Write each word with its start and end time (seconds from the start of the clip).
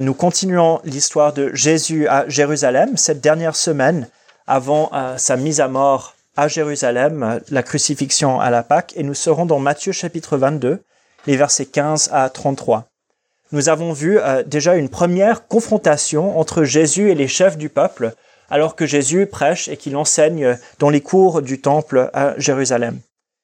Nous 0.00 0.14
continuons 0.14 0.80
l'histoire 0.84 1.32
de 1.32 1.50
Jésus 1.54 2.06
à 2.06 2.28
Jérusalem, 2.28 2.96
cette 2.96 3.20
dernière 3.20 3.56
semaine 3.56 4.08
avant 4.46 4.90
euh, 4.92 5.18
sa 5.18 5.36
mise 5.36 5.60
à 5.60 5.66
mort 5.66 6.14
à 6.36 6.46
Jérusalem, 6.46 7.24
euh, 7.24 7.40
la 7.50 7.64
crucifixion 7.64 8.38
à 8.38 8.48
la 8.50 8.62
Pâque, 8.62 8.92
et 8.94 9.02
nous 9.02 9.14
serons 9.14 9.44
dans 9.44 9.58
Matthieu 9.58 9.90
chapitre 9.90 10.36
22, 10.36 10.84
les 11.26 11.36
versets 11.36 11.66
15 11.66 12.10
à 12.12 12.30
33. 12.30 12.86
Nous 13.50 13.68
avons 13.68 13.92
vu 13.92 14.20
euh, 14.20 14.44
déjà 14.44 14.76
une 14.76 14.88
première 14.88 15.48
confrontation 15.48 16.38
entre 16.38 16.62
Jésus 16.62 17.10
et 17.10 17.16
les 17.16 17.26
chefs 17.26 17.58
du 17.58 17.68
peuple, 17.68 18.12
alors 18.50 18.76
que 18.76 18.86
Jésus 18.86 19.26
prêche 19.26 19.66
et 19.66 19.76
qu'il 19.76 19.96
enseigne 19.96 20.58
dans 20.78 20.90
les 20.90 21.00
cours 21.00 21.42
du 21.42 21.60
temple 21.60 22.08
à 22.12 22.34
Jérusalem. 22.38 23.00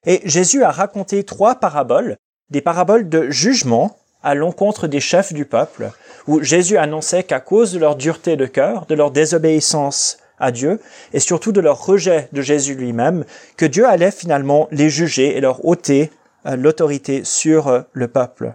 Et 0.06 0.20
Jésus 0.24 0.62
a 0.62 0.70
raconté 0.70 1.24
trois 1.24 1.56
paraboles, 1.56 2.16
des 2.50 2.60
paraboles 2.60 3.08
de 3.08 3.28
jugement 3.28 3.96
à 4.24 4.34
l'encontre 4.34 4.88
des 4.88 5.00
chefs 5.00 5.32
du 5.32 5.44
peuple, 5.44 5.90
où 6.26 6.42
Jésus 6.42 6.76
annonçait 6.76 7.22
qu'à 7.22 7.40
cause 7.40 7.72
de 7.72 7.78
leur 7.78 7.94
dureté 7.94 8.36
de 8.36 8.46
cœur, 8.46 8.86
de 8.86 8.94
leur 8.94 9.10
désobéissance 9.12 10.18
à 10.38 10.50
Dieu, 10.50 10.80
et 11.12 11.20
surtout 11.20 11.52
de 11.52 11.60
leur 11.60 11.86
rejet 11.86 12.28
de 12.32 12.42
Jésus 12.42 12.74
lui-même, 12.74 13.24
que 13.56 13.66
Dieu 13.66 13.86
allait 13.86 14.10
finalement 14.10 14.66
les 14.72 14.90
juger 14.90 15.36
et 15.36 15.40
leur 15.40 15.64
ôter 15.64 16.10
euh, 16.46 16.56
l'autorité 16.56 17.22
sur 17.24 17.68
euh, 17.68 17.82
le 17.92 18.08
peuple 18.08 18.54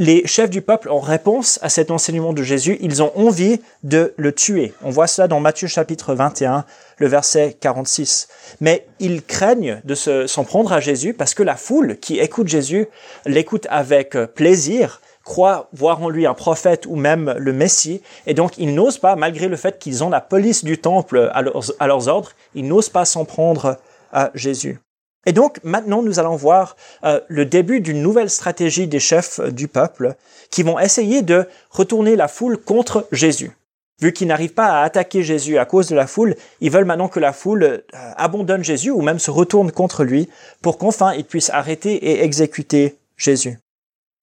les 0.00 0.26
chefs 0.26 0.48
du 0.48 0.62
peuple, 0.62 0.88
en 0.88 0.98
réponse 0.98 1.58
à 1.60 1.68
cet 1.68 1.90
enseignement 1.90 2.32
de 2.32 2.42
Jésus, 2.42 2.78
ils 2.80 3.02
ont 3.02 3.12
envie 3.18 3.60
de 3.82 4.14
le 4.16 4.32
tuer. 4.32 4.72
On 4.82 4.88
voit 4.88 5.06
cela 5.06 5.28
dans 5.28 5.40
Matthieu 5.40 5.68
chapitre 5.68 6.14
21, 6.14 6.64
le 6.96 7.06
verset 7.06 7.54
46. 7.60 8.28
Mais 8.62 8.86
ils 8.98 9.22
craignent 9.22 9.82
de 9.84 9.94
s'en 9.94 10.44
prendre 10.44 10.72
à 10.72 10.80
Jésus 10.80 11.12
parce 11.12 11.34
que 11.34 11.42
la 11.42 11.54
foule 11.54 11.98
qui 11.98 12.18
écoute 12.18 12.48
Jésus 12.48 12.88
l'écoute 13.26 13.66
avec 13.68 14.16
plaisir, 14.34 15.02
croit 15.22 15.68
voir 15.74 16.02
en 16.02 16.08
lui 16.08 16.26
un 16.26 16.32
prophète 16.32 16.86
ou 16.86 16.96
même 16.96 17.34
le 17.36 17.52
Messie, 17.52 18.00
et 18.26 18.32
donc 18.32 18.56
ils 18.56 18.74
n'osent 18.74 18.98
pas, 18.98 19.16
malgré 19.16 19.48
le 19.48 19.56
fait 19.56 19.78
qu'ils 19.78 20.02
ont 20.02 20.08
la 20.08 20.22
police 20.22 20.64
du 20.64 20.78
temple 20.78 21.28
à 21.34 21.42
leurs, 21.42 21.72
à 21.78 21.86
leurs 21.86 22.08
ordres, 22.08 22.32
ils 22.54 22.66
n'osent 22.66 22.88
pas 22.88 23.04
s'en 23.04 23.26
prendre 23.26 23.76
à 24.14 24.30
Jésus. 24.34 24.80
Et 25.26 25.32
donc 25.32 25.58
maintenant 25.62 26.02
nous 26.02 26.18
allons 26.18 26.36
voir 26.36 26.76
euh, 27.04 27.20
le 27.28 27.44
début 27.44 27.80
d'une 27.80 28.02
nouvelle 28.02 28.30
stratégie 28.30 28.86
des 28.86 29.00
chefs 29.00 29.40
euh, 29.40 29.50
du 29.50 29.68
peuple 29.68 30.14
qui 30.50 30.62
vont 30.62 30.78
essayer 30.78 31.22
de 31.22 31.46
retourner 31.70 32.16
la 32.16 32.28
foule 32.28 32.56
contre 32.56 33.06
Jésus. 33.12 33.52
Vu 34.00 34.14
qu'ils 34.14 34.28
n'arrivent 34.28 34.54
pas 34.54 34.80
à 34.80 34.82
attaquer 34.82 35.22
Jésus 35.22 35.58
à 35.58 35.66
cause 35.66 35.88
de 35.88 35.94
la 35.94 36.06
foule, 36.06 36.34
ils 36.62 36.70
veulent 36.70 36.86
maintenant 36.86 37.08
que 37.08 37.20
la 37.20 37.34
foule 37.34 37.64
euh, 37.64 37.80
abandonne 37.92 38.64
Jésus 38.64 38.90
ou 38.90 39.02
même 39.02 39.18
se 39.18 39.30
retourne 39.30 39.72
contre 39.72 40.04
lui 40.04 40.28
pour 40.62 40.78
qu'enfin 40.78 41.12
ils 41.12 41.24
puissent 41.24 41.50
arrêter 41.50 41.94
et 41.96 42.24
exécuter 42.24 42.96
Jésus. 43.18 43.58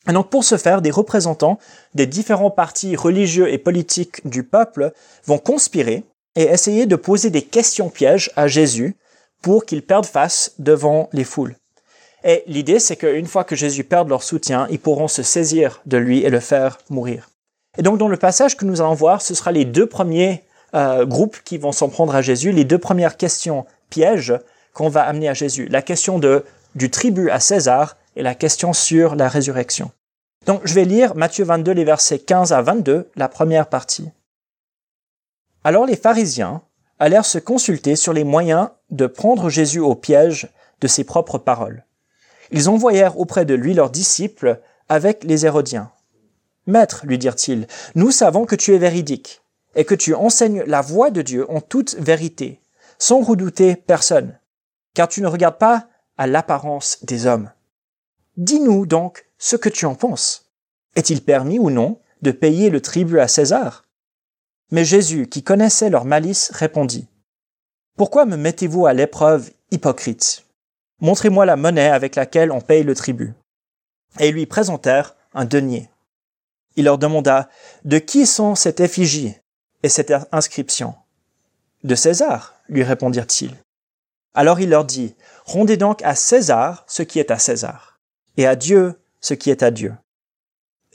Et 0.10 0.14
donc 0.14 0.30
pour 0.30 0.44
ce 0.44 0.58
faire, 0.58 0.82
des 0.82 0.90
représentants 0.90 1.60
des 1.94 2.08
différents 2.08 2.50
partis 2.50 2.96
religieux 2.96 3.52
et 3.52 3.60
politiques 3.60 4.28
du 4.28 4.42
peuple 4.42 4.94
vont 5.26 5.38
conspirer 5.38 6.04
et 6.36 6.44
essayer 6.44 6.86
de 6.88 6.96
poser 6.96 7.30
des 7.30 7.42
questions 7.42 7.90
pièges 7.90 8.32
à 8.36 8.48
Jésus 8.48 8.96
pour 9.42 9.66
qu'ils 9.66 9.84
perdent 9.84 10.06
face 10.06 10.54
devant 10.60 11.10
les 11.14 11.24
foules. 11.24 11.56
Et 12.24 12.44
l'idée, 12.48 12.80
c'est 12.80 12.96
qu'une 12.96 13.28
fois 13.28 13.44
que 13.44 13.56
Jésus 13.56 13.84
perd 13.84 14.10
leur 14.10 14.24
soutien, 14.24 14.68
ils 14.70 14.80
pourront 14.80 15.08
se 15.08 15.24
saisir 15.24 15.82
de 15.86 15.98
lui 15.98 16.24
et 16.24 16.30
le 16.30 16.40
faire 16.40 16.80
mourir. 16.90 17.30
Et 17.78 17.84
donc, 17.84 17.98
dans 17.98 18.08
le 18.08 18.18
passage 18.18 18.58
que 18.58 18.66
nous 18.66 18.82
allons 18.82 18.96
voir, 18.96 19.22
ce 19.22 19.36
sera 19.36 19.52
les 19.52 19.66
deux 19.66 19.86
premiers 19.86 20.44
euh, 20.74 21.06
groupes 21.06 21.38
qui 21.44 21.58
vont 21.58 21.72
s'en 21.72 21.90
prendre 21.90 22.16
à 22.16 22.22
Jésus, 22.22 22.52
les 22.52 22.66
deux 22.66 22.80
premières 22.80 23.18
questions 23.18 23.66
pièges 23.90 24.34
qu'on 24.74 24.90
va 24.90 25.04
amener 25.04 25.30
à 25.30 25.34
Jésus. 25.34 25.68
La 25.68 25.82
question 25.82 26.20
de, 26.20 26.44
du 26.76 26.90
tribut 26.90 27.30
à 27.30 27.40
César 27.40 27.98
et 28.16 28.24
la 28.24 28.36
question 28.36 28.74
sur 28.74 29.16
la 29.16 29.30
résurrection. 29.30 29.92
Donc, 30.46 30.62
je 30.66 30.74
vais 30.74 30.86
lire 30.86 31.16
Matthieu 31.16 31.46
22, 31.46 31.72
les 31.72 31.84
versets 31.84 32.20
15 32.20 32.52
à 32.52 32.62
22, 32.62 33.10
la 33.16 33.30
première 33.30 33.68
partie. 33.68 34.10
Alors 35.64 35.86
les 35.86 35.98
pharisiens, 35.98 36.62
allèrent 37.00 37.26
se 37.26 37.38
consulter 37.38 37.96
sur 37.96 38.14
les 38.14 38.24
moyens 38.24 38.70
de 38.90 39.08
prendre 39.08 39.50
Jésus 39.50 39.80
au 39.80 39.96
piège 39.96 40.50
de 40.82 40.88
ses 40.88 41.04
propres 41.04 41.38
paroles. 41.38 41.86
Ils 42.52 42.70
envoyèrent 42.70 43.20
auprès 43.20 43.46
de 43.46 43.54
lui 43.54 43.74
leurs 43.74 43.90
disciples 43.90 44.62
avec 44.90 45.24
les 45.24 45.46
Hérodiens. 45.46 45.92
Maître, 46.66 47.06
lui 47.06 47.18
dirent-ils, 47.18 47.68
nous 47.96 48.12
savons 48.12 48.46
que 48.46 48.56
tu 48.56 48.74
es 48.74 48.78
véridique 48.78 49.42
et 49.76 49.86
que 49.86 49.96
tu 49.96 50.14
enseignes 50.14 50.64
la 50.66 50.82
voie 50.82 51.12
de 51.12 51.22
Dieu 51.22 51.50
en 51.52 51.62
toute 51.62 51.96
vérité, 51.96 52.62
sans 53.00 53.22
redouter 53.22 53.76
personne, 53.76 54.40
car 54.94 55.08
tu 55.08 55.22
ne 55.22 55.28
regardes 55.28 55.58
pas 55.58 55.88
à 56.18 56.28
l'apparence 56.28 57.00
des 57.04 57.26
hommes. 57.26 57.52
Dis-nous 58.38 58.86
donc 58.86 59.26
ce 59.38 59.56
que 59.56 59.70
tu 59.70 59.86
en 59.86 59.96
penses. 59.96 60.52
Est-il 60.96 61.24
permis 61.24 61.60
ou 61.60 61.70
non 61.70 62.00
de 62.22 62.32
payer 62.32 62.70
le 62.70 62.82
tribut 62.82 63.20
à 63.20 63.28
César? 63.28 63.86
Mais 64.72 64.84
Jésus, 64.84 65.28
qui 65.28 65.44
connaissait 65.44 65.90
leur 65.90 66.06
malice, 66.06 66.52
répondit, 66.52 67.08
Pourquoi 67.98 68.28
me 68.28 68.38
mettez-vous 68.38 68.86
à 68.86 68.94
l'épreuve, 68.94 69.50
hypocrite 69.72 70.46
Montrez-moi 71.02 71.48
la 71.48 71.56
monnaie 71.56 71.90
avec 71.90 72.16
laquelle 72.16 72.52
on 72.52 72.62
paye 72.62 72.84
le 72.84 72.94
tribut. 72.94 73.34
Et 74.20 74.30
ils 74.30 74.36
lui 74.36 74.46
présentèrent 74.46 75.16
un 75.34 75.46
denier. 75.46 75.90
Il 76.76 76.86
leur 76.86 77.00
demanda, 77.00 77.50
De 77.86 77.98
qui 77.98 78.28
sont 78.28 78.54
cette 78.54 78.82
effigie 78.82 79.36
et 79.82 79.90
cette 79.90 80.14
inscription? 80.32 80.94
De 81.84 81.96
César, 81.96 82.54
lui 82.70 82.84
répondirent-ils. 82.84 83.56
Alors 84.36 84.60
il 84.60 84.70
leur 84.70 84.86
dit, 84.86 85.16
Rendez 85.46 85.78
donc 85.78 86.04
à 86.04 86.14
César 86.14 86.84
ce 86.88 87.02
qui 87.02 87.18
est 87.18 87.32
à 87.32 87.40
César, 87.40 88.00
et 88.38 88.46
à 88.46 88.56
Dieu 88.56 89.02
ce 89.22 89.34
qui 89.34 89.50
est 89.50 89.64
à 89.64 89.72
Dieu. 89.72 89.96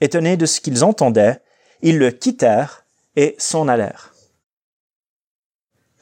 Étonnés 0.01 0.37
de 0.37 0.47
ce 0.47 0.61
qu'ils 0.61 0.84
entendaient, 0.84 1.41
ils 1.81 1.99
le 1.99 2.13
quittèrent 2.13 2.84
et 3.17 3.34
s'en 3.39 3.67
allèrent. 3.67 4.12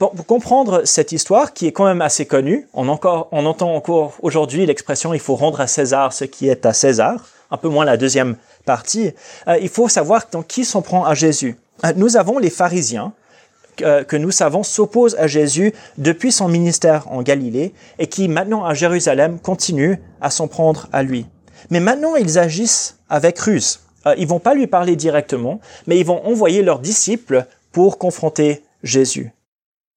Pour 0.00 0.14
comprendre 0.24 0.80
cette 0.86 1.12
histoire, 1.12 1.52
qui 1.52 1.66
est 1.66 1.72
quand 1.72 1.84
même 1.84 2.00
assez 2.00 2.24
connue, 2.24 2.66
on, 2.72 2.88
encore, 2.88 3.28
on 3.32 3.44
entend 3.44 3.74
encore 3.74 4.14
aujourd'hui 4.22 4.64
l'expression 4.64 5.12
il 5.12 5.20
faut 5.20 5.36
rendre 5.36 5.60
à 5.60 5.66
César 5.66 6.14
ce 6.14 6.24
qui 6.24 6.48
est 6.48 6.64
à 6.64 6.72
César, 6.72 7.28
un 7.50 7.58
peu 7.58 7.68
moins 7.68 7.84
la 7.84 7.98
deuxième 7.98 8.36
partie, 8.64 9.12
euh, 9.46 9.58
il 9.60 9.68
faut 9.68 9.90
savoir 9.90 10.24
dans 10.32 10.42
qui 10.42 10.64
s'en 10.64 10.80
prend 10.80 11.04
à 11.04 11.12
Jésus. 11.12 11.58
Euh, 11.84 11.92
nous 11.96 12.16
avons 12.16 12.38
les 12.38 12.48
pharisiens, 12.48 13.12
euh, 13.82 14.02
que 14.02 14.16
nous 14.16 14.30
savons 14.30 14.62
s'opposent 14.62 15.16
à 15.16 15.26
Jésus 15.26 15.74
depuis 15.98 16.32
son 16.32 16.48
ministère 16.48 17.12
en 17.12 17.20
Galilée 17.20 17.74
et 17.98 18.06
qui 18.06 18.26
maintenant 18.26 18.64
à 18.64 18.72
Jérusalem 18.72 19.38
continuent 19.38 19.96
à 20.22 20.30
s'en 20.30 20.48
prendre 20.48 20.88
à 20.94 21.02
lui. 21.02 21.26
Mais 21.68 21.80
maintenant 21.80 22.16
ils 22.16 22.38
agissent 22.38 22.96
avec 23.10 23.38
ruse. 23.38 23.80
Ils 24.16 24.26
vont 24.26 24.38
pas 24.38 24.54
lui 24.54 24.66
parler 24.66 24.96
directement, 24.96 25.60
mais 25.86 25.98
ils 25.98 26.06
vont 26.06 26.26
envoyer 26.26 26.62
leurs 26.62 26.78
disciples 26.78 27.44
pour 27.70 27.98
confronter 27.98 28.62
Jésus. 28.82 29.34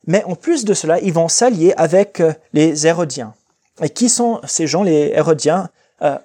Mais 0.07 0.23
en 0.25 0.35
plus 0.35 0.65
de 0.65 0.73
cela, 0.73 0.99
ils 0.99 1.13
vont 1.13 1.27
s'allier 1.27 1.73
avec 1.77 2.19
euh, 2.19 2.33
les 2.53 2.87
Hérodiens. 2.87 3.33
Et 3.81 3.89
qui 3.89 4.09
sont 4.09 4.41
ces 4.45 4.67
gens, 4.67 4.83
les 4.83 5.11
Hérodiens? 5.15 5.69
Euh, 6.01 6.17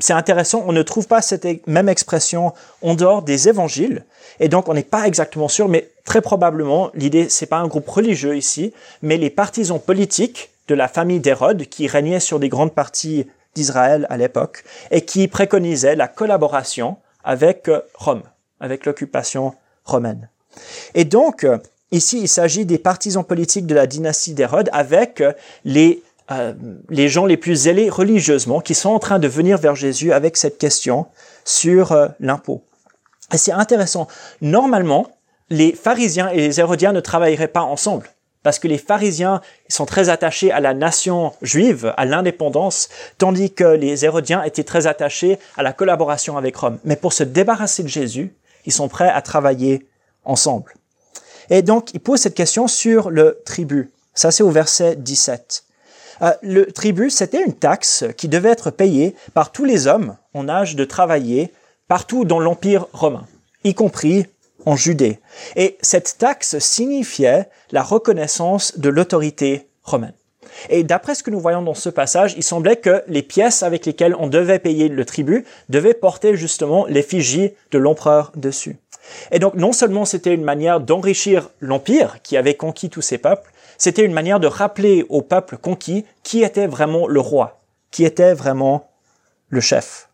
C'est 0.00 0.12
intéressant, 0.12 0.64
on 0.66 0.72
ne 0.72 0.82
trouve 0.82 1.06
pas 1.06 1.22
cette 1.22 1.46
même 1.68 1.88
expression 1.88 2.52
en 2.82 2.96
dehors 2.96 3.22
des 3.22 3.46
évangiles, 3.48 4.04
et 4.40 4.48
donc 4.48 4.68
on 4.68 4.74
n'est 4.74 4.90
pas 4.96 5.06
exactement 5.06 5.48
sûr, 5.48 5.68
mais 5.68 5.88
très 6.04 6.20
probablement, 6.20 6.90
l'idée, 6.94 7.28
c'est 7.28 7.46
pas 7.46 7.62
un 7.62 7.68
groupe 7.68 7.88
religieux 7.88 8.36
ici, 8.36 8.72
mais 9.02 9.18
les 9.18 9.30
partisans 9.30 9.78
politiques 9.78 10.50
de 10.66 10.74
la 10.74 10.88
famille 10.88 11.20
d'Hérode 11.20 11.68
qui 11.68 11.86
régnait 11.86 12.18
sur 12.18 12.40
des 12.40 12.48
grandes 12.48 12.74
parties 12.74 13.28
d'Israël 13.54 14.08
à 14.10 14.16
l'époque, 14.16 14.64
et 14.90 15.02
qui 15.04 15.28
préconisaient 15.28 15.94
la 15.94 16.08
collaboration 16.08 16.96
avec 17.22 17.68
euh, 17.68 17.80
Rome, 17.94 18.24
avec 18.58 18.86
l'occupation 18.86 19.54
romaine. 19.84 20.28
Et 20.94 21.04
donc, 21.04 21.44
euh, 21.44 21.58
ici, 21.96 22.20
il 22.20 22.28
s'agit 22.28 22.64
des 22.64 22.78
partisans 22.78 23.24
politiques 23.24 23.66
de 23.66 23.74
la 23.74 23.86
dynastie 23.86 24.34
d'Hérode 24.34 24.68
avec 24.72 25.20
euh, 25.20 25.32
les, 25.64 26.02
les 26.90 27.08
gens 27.08 27.26
les 27.26 27.36
plus 27.36 27.54
zélés 27.54 27.90
religieusement 27.90 28.60
qui 28.60 28.74
sont 28.74 28.90
en 28.90 28.98
train 28.98 29.18
de 29.18 29.28
venir 29.28 29.58
vers 29.58 29.74
Jésus 29.74 30.12
avec 30.12 30.36
cette 30.36 30.58
question 30.58 31.06
sur 31.44 31.94
l'impôt. 32.18 32.62
Et 33.32 33.36
c'est 33.36 33.52
intéressant. 33.52 34.08
Normalement, 34.40 35.06
les 35.50 35.72
pharisiens 35.72 36.28
et 36.30 36.36
les 36.36 36.60
hérodiens 36.60 36.92
ne 36.92 37.00
travailleraient 37.00 37.48
pas 37.48 37.62
ensemble 37.62 38.08
parce 38.44 38.60
que 38.60 38.68
les 38.68 38.78
pharisiens 38.78 39.40
sont 39.68 39.86
très 39.86 40.10
attachés 40.10 40.52
à 40.52 40.60
la 40.60 40.74
nation 40.74 41.32
juive, 41.42 41.92
à 41.96 42.04
l'indépendance, 42.04 42.88
tandis 43.18 43.52
que 43.52 43.64
les 43.64 44.04
hérodiens 44.04 44.44
étaient 44.44 44.64
très 44.64 44.86
attachés 44.86 45.38
à 45.56 45.64
la 45.64 45.72
collaboration 45.72 46.36
avec 46.36 46.54
Rome. 46.54 46.78
Mais 46.84 46.94
pour 46.94 47.12
se 47.12 47.24
débarrasser 47.24 47.82
de 47.82 47.88
Jésus, 47.88 48.34
ils 48.66 48.72
sont 48.72 48.88
prêts 48.88 49.08
à 49.08 49.22
travailler 49.22 49.88
ensemble. 50.24 50.74
Et 51.50 51.62
donc, 51.62 51.92
il 51.94 52.00
pose 52.00 52.20
cette 52.20 52.34
question 52.34 52.68
sur 52.68 53.10
le 53.10 53.40
tribut. 53.44 53.90
Ça, 54.14 54.30
c'est 54.30 54.42
au 54.42 54.50
verset 54.50 54.96
17. 54.96 55.64
Euh, 56.22 56.32
le 56.42 56.66
tribut, 56.66 57.10
c'était 57.10 57.42
une 57.44 57.54
taxe 57.54 58.04
qui 58.16 58.28
devait 58.28 58.50
être 58.50 58.70
payée 58.70 59.14
par 59.34 59.52
tous 59.52 59.64
les 59.64 59.86
hommes 59.86 60.16
en 60.32 60.48
âge 60.48 60.76
de 60.76 60.84
travailler 60.84 61.52
partout 61.88 62.24
dans 62.24 62.40
l'Empire 62.40 62.86
romain, 62.92 63.26
y 63.64 63.74
compris 63.74 64.26
en 64.64 64.76
Judée. 64.76 65.18
Et 65.56 65.76
cette 65.82 66.16
taxe 66.18 66.58
signifiait 66.58 67.48
la 67.72 67.82
reconnaissance 67.82 68.78
de 68.78 68.88
l'autorité 68.88 69.68
romaine. 69.82 70.14
Et 70.70 70.84
d'après 70.84 71.14
ce 71.14 71.22
que 71.22 71.30
nous 71.30 71.40
voyons 71.40 71.62
dans 71.62 71.74
ce 71.74 71.88
passage, 71.88 72.34
il 72.36 72.42
semblait 72.44 72.76
que 72.76 73.02
les 73.08 73.22
pièces 73.22 73.62
avec 73.62 73.86
lesquelles 73.86 74.14
on 74.18 74.28
devait 74.28 74.58
payer 74.58 74.88
le 74.88 75.04
tribut 75.04 75.44
devaient 75.68 75.94
porter 75.94 76.36
justement 76.36 76.86
l'effigie 76.86 77.52
de 77.72 77.78
l'empereur 77.78 78.32
dessus. 78.36 78.76
Et 79.30 79.38
donc 79.38 79.54
non 79.54 79.72
seulement 79.72 80.04
c'était 80.04 80.34
une 80.34 80.44
manière 80.44 80.80
d'enrichir 80.80 81.50
l'empire 81.60 82.22
qui 82.22 82.36
avait 82.36 82.54
conquis 82.54 82.90
tous 82.90 83.02
ces 83.02 83.18
peuples, 83.18 83.50
c'était 83.78 84.04
une 84.04 84.12
manière 84.12 84.40
de 84.40 84.46
rappeler 84.46 85.04
au 85.08 85.22
peuple 85.22 85.56
conquis 85.56 86.04
qui 86.22 86.42
était 86.42 86.66
vraiment 86.66 87.06
le 87.06 87.20
roi, 87.20 87.60
qui 87.90 88.04
était 88.04 88.34
vraiment 88.34 88.90
le 89.48 89.60
chef. 89.60 90.08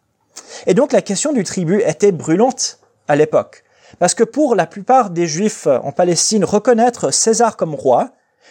Et 0.66 0.74
donc 0.74 0.92
la 0.92 1.02
question 1.02 1.32
du 1.32 1.44
tribut 1.44 1.82
était 1.82 2.12
brûlante 2.12 2.78
à 3.08 3.16
l'époque, 3.16 3.64
parce 3.98 4.14
que 4.14 4.24
pour 4.24 4.54
la 4.54 4.66
plupart 4.66 5.10
des 5.10 5.26
Juifs 5.26 5.66
en 5.66 5.92
Palestine, 5.92 6.44
reconnaître 6.44 7.12
César 7.12 7.56
comme 7.56 7.74
roi 7.74 8.10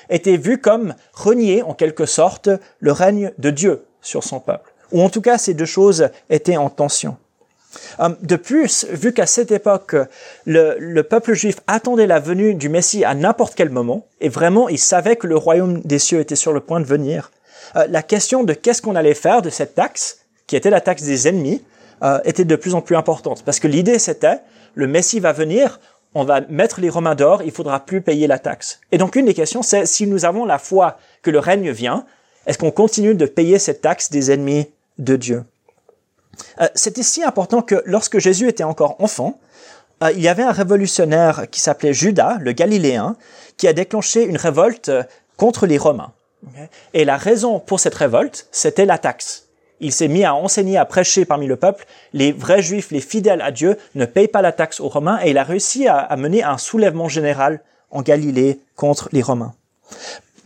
était 0.10 0.38
vu 0.38 0.60
comme 0.60 0.96
renier 1.14 1.62
en 1.64 1.74
quelque 1.74 2.06
sorte 2.06 2.50
le 2.80 2.92
règne 2.92 3.32
de 3.38 3.50
Dieu 3.50 3.86
sur 4.02 4.24
son 4.24 4.40
peuple, 4.40 4.74
ou 4.92 5.02
en 5.02 5.10
tout 5.10 5.22
cas 5.22 5.38
ces 5.38 5.54
deux 5.54 5.66
choses 5.66 6.10
étaient 6.30 6.58
en 6.58 6.70
tension. 6.70 7.18
Hum, 8.00 8.18
de 8.22 8.36
plus, 8.36 8.86
vu 8.90 9.14
qu'à 9.14 9.26
cette 9.26 9.52
époque, 9.52 9.96
le, 10.46 11.02
peuple 11.02 11.34
juif 11.34 11.58
attendait 11.68 12.08
la 12.08 12.20
venue 12.20 12.56
du 12.56 12.70
Messie 12.70 13.04
à 13.04 13.14
n'importe 13.14 13.56
quel 13.56 13.70
moment, 13.70 14.08
et 14.22 14.30
vraiment 14.30 14.70
il 14.70 14.80
savait 14.80 15.16
que 15.16 15.28
le 15.28 15.38
royaume 15.38 15.82
des 15.82 16.00
cieux 16.00 16.20
était 16.20 16.36
sur 16.36 16.52
le 16.52 16.62
point 16.62 16.80
de 16.80 16.86
venir, 16.86 17.32
euh, 17.76 17.86
la 17.90 18.02
question 18.02 18.44
de 18.44 18.54
qu'est-ce 18.54 18.82
qu'on 18.82 18.96
allait 18.96 19.14
faire 19.14 19.42
de 19.42 19.50
cette 19.50 19.76
taxe, 19.76 20.20
qui 20.48 20.56
était 20.56 20.70
la 20.70 20.82
taxe 20.82 21.04
des 21.04 21.28
ennemis, 21.28 21.64
euh, 22.04 22.20
était 22.24 22.46
de 22.46 22.56
plus 22.56 22.74
en 22.74 22.82
plus 22.82 22.96
importante. 22.96 23.44
Parce 23.44 23.60
que 23.60 23.68
l'idée 23.68 24.00
c'était, 24.00 24.40
le 24.74 24.88
Messie 24.88 25.20
va 25.20 25.32
venir, 25.32 25.80
on 26.16 26.24
va 26.24 26.42
mettre 26.50 26.82
les 26.82 26.90
Romains 26.90 27.16
d'or, 27.16 27.44
il 27.44 27.52
faudra 27.52 27.80
plus 27.82 28.02
payer 28.02 28.26
la 28.26 28.40
taxe. 28.40 28.80
Et 28.92 28.98
donc 28.98 29.16
une 29.16 29.26
des 29.26 29.34
questions 29.34 29.62
c'est, 29.62 29.86
si 29.86 30.08
nous 30.08 30.26
avons 30.26 30.46
la 30.46 30.58
foi 30.58 30.98
que 31.22 31.30
le 31.30 31.40
règne 31.40 31.70
vient, 31.72 32.06
est-ce 32.48 32.58
qu'on 32.58 32.72
continue 32.72 33.14
de 33.14 33.26
payer 33.26 33.60
cette 33.60 33.82
taxe 33.82 34.10
des 34.10 34.32
ennemis 34.32 34.68
de 34.98 35.16
Dieu? 35.16 35.44
C'était 36.76 37.04
si 37.04 37.24
important 37.24 37.62
que 37.62 37.82
lorsque 37.86 38.20
Jésus 38.20 38.48
était 38.48 38.64
encore 38.64 38.96
enfant, 39.00 39.40
euh, 40.04 40.12
il 40.12 40.22
y 40.22 40.28
avait 40.28 40.44
un 40.44 40.52
révolutionnaire 40.52 41.50
qui 41.50 41.60
s'appelait 41.60 41.94
Judas, 41.94 42.38
le 42.40 42.52
Galiléen, 42.52 43.16
qui 43.58 43.68
a 43.68 43.74
déclenché 43.74 44.24
une 44.24 44.38
révolte 44.38 44.92
contre 45.38 45.66
les 45.66 45.78
Romains. 45.78 46.14
Et 46.94 47.04
la 47.04 47.18
raison 47.18 47.60
pour 47.60 47.80
cette 47.80 47.96
révolte, 47.96 48.48
c'était 48.52 48.86
la 48.86 48.98
taxe. 48.98 49.48
Il 49.82 49.92
s'est 49.92 50.08
mis 50.08 50.24
à 50.24 50.34
enseigner, 50.34 50.78
à 50.78 50.86
prêcher 50.86 51.26
parmi 51.26 51.48
le 51.48 51.58
peuple. 51.58 51.86
Les 52.14 52.32
vrais 52.32 52.62
juifs, 52.62 52.92
les 52.92 53.02
fidèles 53.02 53.42
à 53.42 53.52
Dieu, 53.52 53.78
ne 53.96 54.06
payent 54.06 54.28
pas 54.28 54.42
la 54.42 54.52
taxe 54.52 54.80
aux 54.80 54.88
Romains 54.88 55.20
et 55.24 55.32
il 55.32 55.38
a 55.38 55.44
réussi 55.44 55.88
à 55.88 56.16
mener 56.18 56.44
un 56.44 56.58
soulèvement 56.58 57.10
général 57.10 57.62
en 57.92 58.02
Galilée 58.02 58.60
contre 58.76 59.10
les 59.12 59.22
Romains. 59.22 59.54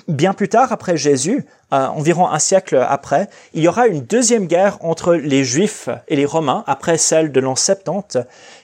Bien 0.08 0.34
plus 0.34 0.50
tard, 0.50 0.72
après 0.72 0.98
Jésus, 0.98 1.46
euh, 1.74 1.88
environ 1.88 2.30
un 2.30 2.40
siècle 2.40 2.86
après, 2.88 3.28
il 3.54 3.64
y 3.64 3.68
aura 3.68 3.88
une 3.88 4.02
deuxième 4.02 4.46
guerre 4.46 4.78
entre 4.82 5.16
les 5.16 5.44
Juifs 5.44 5.90
et 6.08 6.16
les 6.16 6.26
Romains, 6.26 6.64
après 6.68 6.98
celle 6.98 7.32
de 7.32 7.40
l'an 7.40 7.56
70, 7.56 8.20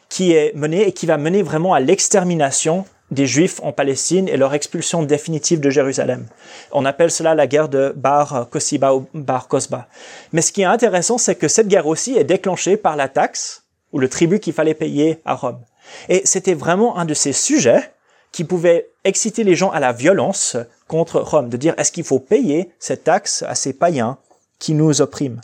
qui 0.09 0.33
est 0.33 0.55
menée 0.55 0.87
et 0.87 0.91
qui 0.91 1.07
va 1.07 1.17
mener 1.17 1.41
vraiment 1.41 1.73
à 1.73 1.79
l'extermination 1.79 2.85
des 3.11 3.25
Juifs 3.25 3.59
en 3.63 3.71
Palestine 3.71 4.27
et 4.27 4.37
leur 4.37 4.53
expulsion 4.53 5.01
définitive 5.01 5.59
de 5.59 5.71
Jérusalem. 5.71 6.27
On 6.71 6.85
appelle 6.85 7.09
cela 7.09 7.33
la 7.33 7.47
guerre 7.47 7.69
de 7.69 7.93
Bar 7.95 8.47
Kosiba 8.51 8.93
ou 8.93 9.07
Bar 9.15 9.47
Kosba. 9.47 9.87
Mais 10.31 10.41
ce 10.41 10.51
qui 10.51 10.61
est 10.61 10.65
intéressant, 10.65 11.17
c'est 11.17 11.35
que 11.35 11.47
cette 11.47 11.67
guerre 11.67 11.87
aussi 11.87 12.15
est 12.15 12.23
déclenchée 12.23 12.77
par 12.77 12.95
la 12.95 13.07
taxe 13.07 13.63
ou 13.91 13.99
le 13.99 14.09
tribut 14.09 14.39
qu'il 14.39 14.53
fallait 14.53 14.75
payer 14.75 15.19
à 15.25 15.33
Rome. 15.33 15.59
Et 16.07 16.21
c'était 16.25 16.53
vraiment 16.53 16.97
un 16.97 17.05
de 17.05 17.15
ces 17.15 17.33
sujets 17.33 17.91
qui 18.31 18.43
pouvait 18.43 18.89
exciter 19.03 19.43
les 19.43 19.55
gens 19.55 19.71
à 19.71 19.79
la 19.79 19.91
violence 19.91 20.57
contre 20.87 21.19
Rome, 21.19 21.49
de 21.49 21.57
dire 21.57 21.73
est-ce 21.77 21.91
qu'il 21.91 22.03
faut 22.03 22.19
payer 22.19 22.71
cette 22.79 23.03
taxe 23.03 23.43
à 23.47 23.55
ces 23.55 23.73
païens 23.73 24.17
qui 24.59 24.73
nous 24.73 25.01
oppriment? 25.01 25.41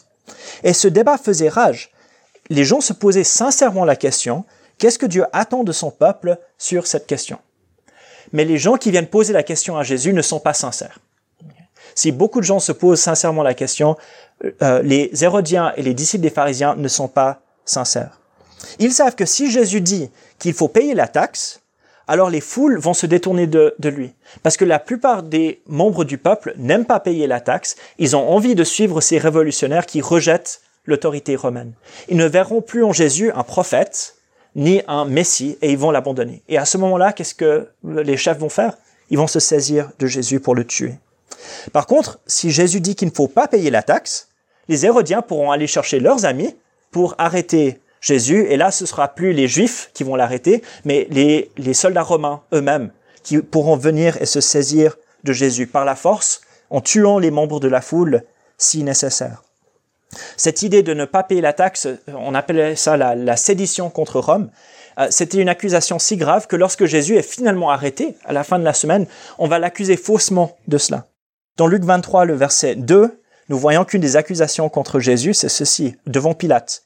Et 0.63 0.73
ce 0.73 0.87
débat 0.87 1.17
faisait 1.17 1.49
rage. 1.49 1.91
Les 2.49 2.63
gens 2.63 2.81
se 2.81 2.93
posaient 2.93 3.23
sincèrement 3.23 3.85
la 3.85 3.95
question, 3.95 4.45
qu'est-ce 4.77 4.99
que 4.99 5.05
Dieu 5.05 5.25
attend 5.33 5.63
de 5.63 5.71
son 5.71 5.91
peuple 5.91 6.37
sur 6.57 6.87
cette 6.87 7.07
question? 7.07 7.39
Mais 8.33 8.45
les 8.45 8.57
gens 8.57 8.75
qui 8.75 8.91
viennent 8.91 9.07
poser 9.07 9.33
la 9.33 9.43
question 9.43 9.77
à 9.77 9.83
Jésus 9.83 10.13
ne 10.13 10.21
sont 10.21 10.39
pas 10.39 10.53
sincères. 10.53 10.99
Si 11.93 12.11
beaucoup 12.11 12.41
de 12.41 12.45
gens 12.45 12.59
se 12.59 12.71
posent 12.71 12.99
sincèrement 12.99 13.43
la 13.43 13.53
question, 13.53 13.95
euh, 14.61 14.81
les 14.81 15.23
Hérodiens 15.23 15.73
et 15.77 15.81
les 15.81 15.93
disciples 15.93 16.23
des 16.23 16.29
pharisiens 16.29 16.75
ne 16.75 16.87
sont 16.87 17.07
pas 17.07 17.41
sincères. 17.63 18.19
Ils 18.79 18.91
savent 18.91 19.15
que 19.15 19.25
si 19.25 19.49
Jésus 19.49 19.81
dit 19.81 20.09
qu'il 20.39 20.53
faut 20.53 20.67
payer 20.67 20.93
la 20.93 21.07
taxe, 21.07 21.61
alors 22.07 22.29
les 22.29 22.41
foules 22.41 22.77
vont 22.77 22.93
se 22.93 23.05
détourner 23.05 23.47
de, 23.47 23.73
lui. 23.83 24.13
Parce 24.43 24.57
que 24.57 24.65
la 24.65 24.79
plupart 24.79 25.23
des 25.23 25.61
membres 25.67 26.03
du 26.03 26.17
peuple 26.17 26.53
n'aiment 26.57 26.85
pas 26.85 26.99
payer 26.99 27.27
la 27.27 27.39
taxe, 27.39 27.75
ils 27.97 28.15
ont 28.15 28.29
envie 28.29 28.55
de 28.55 28.63
suivre 28.63 29.01
ces 29.01 29.17
révolutionnaires 29.17 29.85
qui 29.85 30.01
rejettent 30.01 30.61
l'autorité 30.85 31.35
romaine. 31.35 31.73
Ils 32.09 32.17
ne 32.17 32.25
verront 32.25 32.61
plus 32.61 32.83
en 32.83 32.93
Jésus 32.93 33.31
un 33.31 33.43
prophète, 33.43 34.15
ni 34.55 34.81
un 34.87 35.05
messie, 35.05 35.57
et 35.61 35.71
ils 35.71 35.77
vont 35.77 35.91
l'abandonner. 35.91 36.43
Et 36.47 36.57
à 36.57 36.65
ce 36.65 36.77
moment-là, 36.77 37.11
qu'est-ce 37.11 37.35
que 37.35 37.67
les 37.83 38.17
chefs 38.17 38.37
vont 38.37 38.49
faire? 38.49 38.77
Ils 39.09 39.17
vont 39.17 39.27
se 39.27 39.39
saisir 39.39 39.89
de 39.99 40.07
Jésus 40.07 40.39
pour 40.39 40.55
le 40.55 40.65
tuer. 40.65 40.95
Par 41.73 41.87
contre, 41.87 42.19
si 42.27 42.51
Jésus 42.51 42.81
dit 42.81 42.95
qu'il 42.95 43.07
ne 43.07 43.13
faut 43.13 43.27
pas 43.27 43.47
payer 43.47 43.69
la 43.69 43.83
taxe, 43.83 44.29
les 44.67 44.85
Hérodiens 44.85 45.21
pourront 45.21 45.51
aller 45.51 45.67
chercher 45.67 45.99
leurs 45.99 46.25
amis 46.25 46.55
pour 46.91 47.15
arrêter 47.17 47.79
Jésus, 48.05 48.45
et 48.49 48.55
là 48.55 48.69
ce 48.69 48.85
sera 48.85 49.07
plus 49.07 49.33
les 49.33 49.47
Juifs 49.47 49.89
qui 49.95 50.03
vont 50.03 50.15
l'arrêter, 50.15 50.61
mais 50.83 51.07
les, 51.09 51.49
les 51.57 51.73
soldats 51.73 52.03
romains 52.03 52.43
eux-mêmes 52.53 52.91
qui 53.23 53.39
pourront 53.39 53.77
venir 53.77 54.21
et 54.21 54.27
se 54.27 54.41
saisir 54.41 54.95
de 55.23 55.33
Jésus 55.33 55.65
par 55.65 55.85
la 55.85 55.95
force, 55.95 56.41
en 56.69 56.81
tuant 56.81 57.17
les 57.17 57.31
membres 57.31 57.59
de 57.59 57.67
la 57.67 57.81
foule 57.81 58.21
si 58.59 58.83
nécessaire. 58.83 59.41
Cette 60.37 60.61
idée 60.61 60.83
de 60.83 60.93
ne 60.93 61.05
pas 61.05 61.23
payer 61.23 61.41
la 61.41 61.53
taxe, 61.53 61.87
on 62.07 62.35
appelait 62.35 62.75
ça 62.75 62.95
la, 62.95 63.15
la 63.15 63.37
sédition 63.37 63.89
contre 63.89 64.19
Rome, 64.19 64.51
euh, 64.99 65.07
c'était 65.09 65.39
une 65.39 65.49
accusation 65.49 65.97
si 65.97 66.15
grave 66.15 66.45
que 66.45 66.55
lorsque 66.55 66.85
Jésus 66.85 67.17
est 67.17 67.27
finalement 67.27 67.71
arrêté, 67.71 68.17
à 68.23 68.33
la 68.33 68.43
fin 68.43 68.59
de 68.59 68.63
la 68.63 68.73
semaine, 68.73 69.07
on 69.39 69.47
va 69.47 69.57
l'accuser 69.57 69.97
faussement 69.97 70.55
de 70.67 70.77
cela. 70.77 71.07
Dans 71.57 71.65
Luc 71.65 71.83
23, 71.83 72.25
le 72.25 72.35
verset 72.35 72.75
2, 72.75 73.19
nous 73.49 73.57
voyons 73.57 73.83
qu'une 73.83 74.01
des 74.01 74.15
accusations 74.15 74.69
contre 74.69 74.99
Jésus, 74.99 75.33
c'est 75.33 75.49
ceci, 75.49 75.95
devant 76.05 76.35
Pilate. 76.35 76.84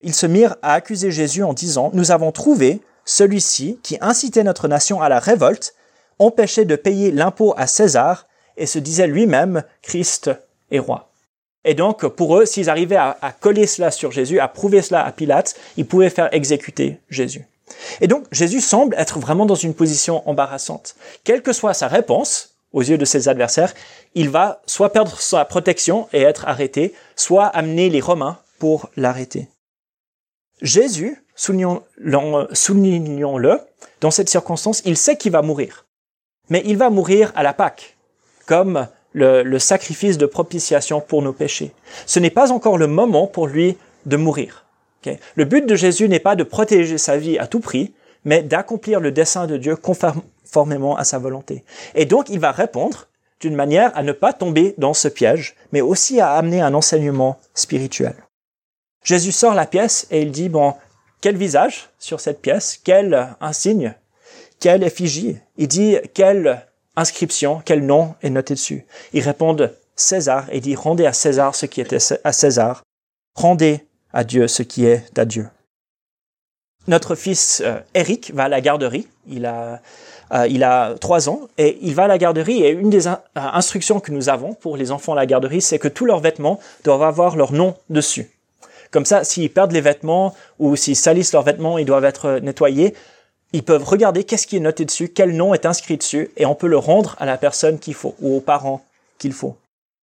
Ils 0.00 0.14
se 0.14 0.26
mirent 0.26 0.56
à 0.62 0.74
accuser 0.74 1.10
Jésus 1.10 1.42
en 1.42 1.52
disant, 1.52 1.90
Nous 1.92 2.10
avons 2.10 2.32
trouvé 2.32 2.80
celui-ci 3.04 3.80
qui 3.82 3.98
incitait 4.00 4.44
notre 4.44 4.68
nation 4.68 5.00
à 5.00 5.08
la 5.08 5.18
révolte, 5.18 5.74
empêchait 6.18 6.64
de 6.64 6.76
payer 6.76 7.10
l'impôt 7.10 7.54
à 7.56 7.66
César 7.66 8.26
et 8.56 8.66
se 8.66 8.78
disait 8.78 9.06
lui-même 9.06 9.62
Christ 9.82 10.30
est 10.70 10.78
roi. 10.78 11.10
Et 11.64 11.74
donc, 11.74 12.06
pour 12.06 12.38
eux, 12.38 12.46
s'ils 12.46 12.70
arrivaient 12.70 12.96
à, 12.96 13.16
coller 13.40 13.66
cela 13.66 13.90
sur 13.90 14.12
Jésus, 14.12 14.40
à 14.40 14.48
prouver 14.48 14.82
cela 14.82 15.04
à 15.04 15.12
Pilate, 15.12 15.56
ils 15.76 15.86
pouvaient 15.86 16.10
faire 16.10 16.32
exécuter 16.32 17.00
Jésus. 17.08 17.46
Et 18.00 18.06
donc, 18.06 18.24
Jésus 18.32 18.60
semble 18.60 18.94
être 18.96 19.18
vraiment 19.18 19.46
dans 19.46 19.54
une 19.54 19.74
position 19.74 20.26
embarrassante. 20.28 20.94
Quelle 21.24 21.42
que 21.42 21.52
soit 21.52 21.74
sa 21.74 21.88
réponse, 21.88 22.54
aux 22.72 22.82
yeux 22.82 22.98
de 22.98 23.04
ses 23.04 23.28
adversaires, 23.28 23.74
il 24.14 24.30
va 24.30 24.62
soit 24.66 24.92
perdre 24.92 25.18
sa 25.20 25.44
protection 25.44 26.08
et 26.12 26.22
être 26.22 26.46
arrêté, 26.46 26.94
soit 27.16 27.46
amener 27.46 27.90
les 27.90 28.00
Romains 28.00 28.38
pour 28.58 28.90
l'arrêter. 28.96 29.48
Jésus, 30.62 31.22
soulignons-le, 31.34 33.60
dans 34.00 34.10
cette 34.10 34.28
circonstance, 34.28 34.82
il 34.84 34.96
sait 34.96 35.16
qu'il 35.16 35.32
va 35.32 35.42
mourir. 35.42 35.86
Mais 36.50 36.62
il 36.64 36.76
va 36.76 36.90
mourir 36.90 37.32
à 37.34 37.42
la 37.42 37.52
Pâque, 37.52 37.96
comme 38.46 38.88
le, 39.12 39.58
sacrifice 39.58 40.18
de 40.18 40.26
propitiation 40.26 41.00
pour 41.00 41.22
nos 41.22 41.32
péchés. 41.32 41.72
Ce 42.06 42.18
n'est 42.18 42.30
pas 42.30 42.52
encore 42.52 42.78
le 42.78 42.86
moment 42.86 43.26
pour 43.26 43.46
lui 43.46 43.76
de 44.06 44.16
mourir. 44.16 44.64
Le 45.36 45.46
but 45.46 45.66
de 45.66 45.74
Jésus 45.74 46.08
n'est 46.08 46.20
pas 46.20 46.36
de 46.36 46.42
protéger 46.42 46.98
sa 46.98 47.16
vie 47.16 47.38
à 47.38 47.46
tout 47.46 47.60
prix, 47.60 47.94
mais 48.24 48.42
d'accomplir 48.42 49.00
le 49.00 49.10
dessein 49.10 49.46
de 49.46 49.56
Dieu 49.56 49.74
conformément 49.74 50.96
à 50.96 51.04
sa 51.04 51.18
volonté. 51.18 51.64
Et 51.94 52.04
donc 52.04 52.28
il 52.28 52.38
va 52.38 52.52
répondre 52.52 53.06
d'une 53.40 53.54
manière 53.54 53.96
à 53.96 54.02
ne 54.02 54.12
pas 54.12 54.34
tomber 54.34 54.74
dans 54.76 54.92
ce 54.92 55.08
piège, 55.08 55.56
mais 55.72 55.80
aussi 55.80 56.20
à 56.20 56.32
amener 56.32 56.60
un 56.60 56.74
enseignement 56.74 57.38
spirituel. 57.54 58.14
Jésus 59.04 59.32
sort 59.32 59.54
la 59.54 59.66
pièce 59.66 60.06
et 60.10 60.22
il 60.22 60.32
dit, 60.32 60.48
bon, 60.48 60.74
quel 61.20 61.36
visage 61.36 61.88
sur 61.98 62.20
cette 62.20 62.40
pièce, 62.40 62.78
quel 62.82 63.36
insigne, 63.40 63.94
quelle 64.60 64.82
effigie? 64.82 65.38
Il 65.56 65.68
dit, 65.68 65.96
quelle 66.14 66.66
inscription, 66.96 67.62
quel 67.64 67.84
nom 67.84 68.14
est 68.22 68.30
noté 68.30 68.54
dessus? 68.54 68.86
Ils 69.12 69.22
répondent 69.22 69.74
César 69.96 70.46
et 70.50 70.60
dit, 70.60 70.76
rendez 70.76 71.06
à 71.06 71.12
César 71.12 71.54
ce 71.54 71.66
qui 71.66 71.80
est 71.80 72.20
à 72.24 72.32
César, 72.32 72.82
rendez 73.34 73.86
à 74.12 74.24
Dieu 74.24 74.48
ce 74.48 74.62
qui 74.62 74.86
est 74.86 75.18
à 75.18 75.24
Dieu. 75.24 75.48
Notre 76.86 77.14
fils 77.14 77.62
euh, 77.64 77.80
Eric 77.94 78.32
va 78.34 78.44
à 78.44 78.48
la 78.48 78.62
garderie. 78.62 79.06
Il 79.26 79.44
a, 79.44 79.82
euh, 80.32 80.46
il 80.48 80.64
a 80.64 80.94
trois 80.98 81.28
ans 81.28 81.48
et 81.58 81.78
il 81.82 81.94
va 81.94 82.04
à 82.04 82.06
la 82.06 82.16
garderie 82.16 82.62
et 82.62 82.70
une 82.70 82.88
des 82.88 83.06
euh, 83.06 83.16
instructions 83.34 84.00
que 84.00 84.10
nous 84.10 84.30
avons 84.30 84.54
pour 84.54 84.78
les 84.78 84.90
enfants 84.90 85.12
à 85.12 85.16
la 85.16 85.26
garderie, 85.26 85.60
c'est 85.60 85.78
que 85.78 85.88
tous 85.88 86.06
leurs 86.06 86.20
vêtements 86.20 86.58
doivent 86.84 87.02
avoir 87.02 87.36
leur 87.36 87.52
nom 87.52 87.76
dessus. 87.90 88.30
Comme 88.90 89.04
ça, 89.04 89.24
s'ils 89.24 89.50
perdent 89.50 89.72
les 89.72 89.80
vêtements 89.80 90.34
ou 90.58 90.76
s'ils 90.76 90.96
salissent 90.96 91.32
leurs 91.32 91.42
vêtements, 91.42 91.78
ils 91.78 91.84
doivent 91.84 92.04
être 92.04 92.26
euh, 92.26 92.40
nettoyés. 92.40 92.94
Ils 93.52 93.62
peuvent 93.62 93.84
regarder 93.84 94.24
qu'est-ce 94.24 94.46
qui 94.46 94.56
est 94.56 94.60
noté 94.60 94.84
dessus, 94.84 95.08
quel 95.08 95.34
nom 95.34 95.54
est 95.54 95.66
inscrit 95.66 95.96
dessus, 95.96 96.30
et 96.36 96.44
on 96.44 96.54
peut 96.54 96.66
le 96.66 96.76
rendre 96.76 97.16
à 97.18 97.26
la 97.26 97.38
personne 97.38 97.78
qu'il 97.78 97.94
faut 97.94 98.14
ou 98.20 98.36
aux 98.36 98.40
parents 98.40 98.84
qu'il 99.18 99.32
faut. 99.32 99.56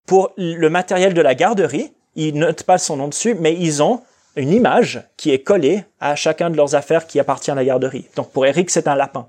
Pour 0.08 0.32
le 0.38 0.68
matériel 0.70 1.14
de 1.14 1.22
la 1.22 1.36
garderie, 1.36 1.92
ils 2.16 2.38
notent 2.38 2.64
pas 2.64 2.78
son 2.78 2.98
nom 2.98 3.08
dessus, 3.08 3.36
mais 3.36 3.54
ils 3.54 3.84
ont 3.84 4.02
une 4.36 4.52
image 4.52 5.04
qui 5.18 5.32
est 5.32 5.40
collée 5.40 5.84
à 6.00 6.16
chacun 6.16 6.50
de 6.50 6.58
leurs 6.58 6.76
affaires 6.76 7.08
qui 7.08 7.20
appartient 7.20 7.52
à 7.52 7.56
la 7.56 7.66
garderie. 7.66 8.08
Donc 8.16 8.32
pour 8.32 8.46
Eric, 8.46 8.70
c'est 8.70 8.88
un 8.88 8.96
lapin. 8.96 9.28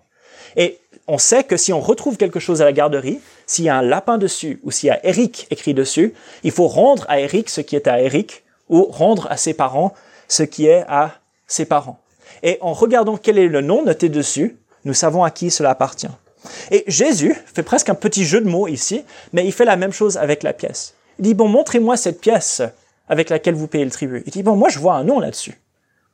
Et 0.56 0.78
on 1.06 1.18
sait 1.18 1.44
que 1.44 1.56
si 1.56 1.72
on 1.72 1.80
retrouve 1.80 2.16
quelque 2.16 2.40
chose 2.40 2.62
à 2.62 2.64
la 2.64 2.72
garderie, 2.72 3.20
s'il 3.46 3.64
y 3.64 3.68
a 3.68 3.76
un 3.76 3.82
lapin 3.82 4.18
dessus 4.18 4.60
ou 4.64 4.70
s'il 4.70 4.88
y 4.88 4.90
a 4.90 5.04
Eric 5.06 5.46
écrit 5.50 5.74
dessus, 5.74 6.14
il 6.42 6.50
faut 6.50 6.66
rendre 6.66 7.04
à 7.08 7.20
Eric 7.20 7.48
ce 7.48 7.60
qui 7.60 7.76
est 7.76 7.86
à 7.86 8.00
Eric 8.00 8.42
ou 8.68 8.84
rendre 8.84 9.30
à 9.30 9.36
ses 9.36 9.54
parents 9.54 9.94
ce 10.28 10.42
qui 10.42 10.66
est 10.66 10.84
à 10.88 11.14
ses 11.46 11.64
parents. 11.64 12.00
Et 12.42 12.58
en 12.60 12.72
regardant 12.72 13.16
quel 13.16 13.38
est 13.38 13.48
le 13.48 13.60
nom 13.60 13.84
noté 13.84 14.08
dessus, 14.08 14.56
nous 14.84 14.94
savons 14.94 15.24
à 15.24 15.30
qui 15.30 15.50
cela 15.50 15.70
appartient. 15.70 16.08
Et 16.70 16.84
Jésus 16.86 17.34
fait 17.54 17.62
presque 17.62 17.88
un 17.88 17.94
petit 17.94 18.24
jeu 18.24 18.40
de 18.40 18.48
mots 18.48 18.68
ici, 18.68 19.04
mais 19.32 19.44
il 19.46 19.52
fait 19.52 19.64
la 19.64 19.76
même 19.76 19.92
chose 19.92 20.16
avec 20.16 20.42
la 20.42 20.52
pièce. 20.52 20.94
Il 21.18 21.24
dit, 21.24 21.34
bon, 21.34 21.48
montrez-moi 21.48 21.96
cette 21.96 22.20
pièce 22.20 22.62
avec 23.08 23.30
laquelle 23.30 23.54
vous 23.54 23.68
payez 23.68 23.84
le 23.84 23.90
tribut. 23.90 24.22
Il 24.26 24.32
dit, 24.32 24.42
bon, 24.42 24.56
moi 24.56 24.68
je 24.68 24.78
vois 24.78 24.94
un 24.94 25.04
nom 25.04 25.20
là-dessus. 25.20 25.60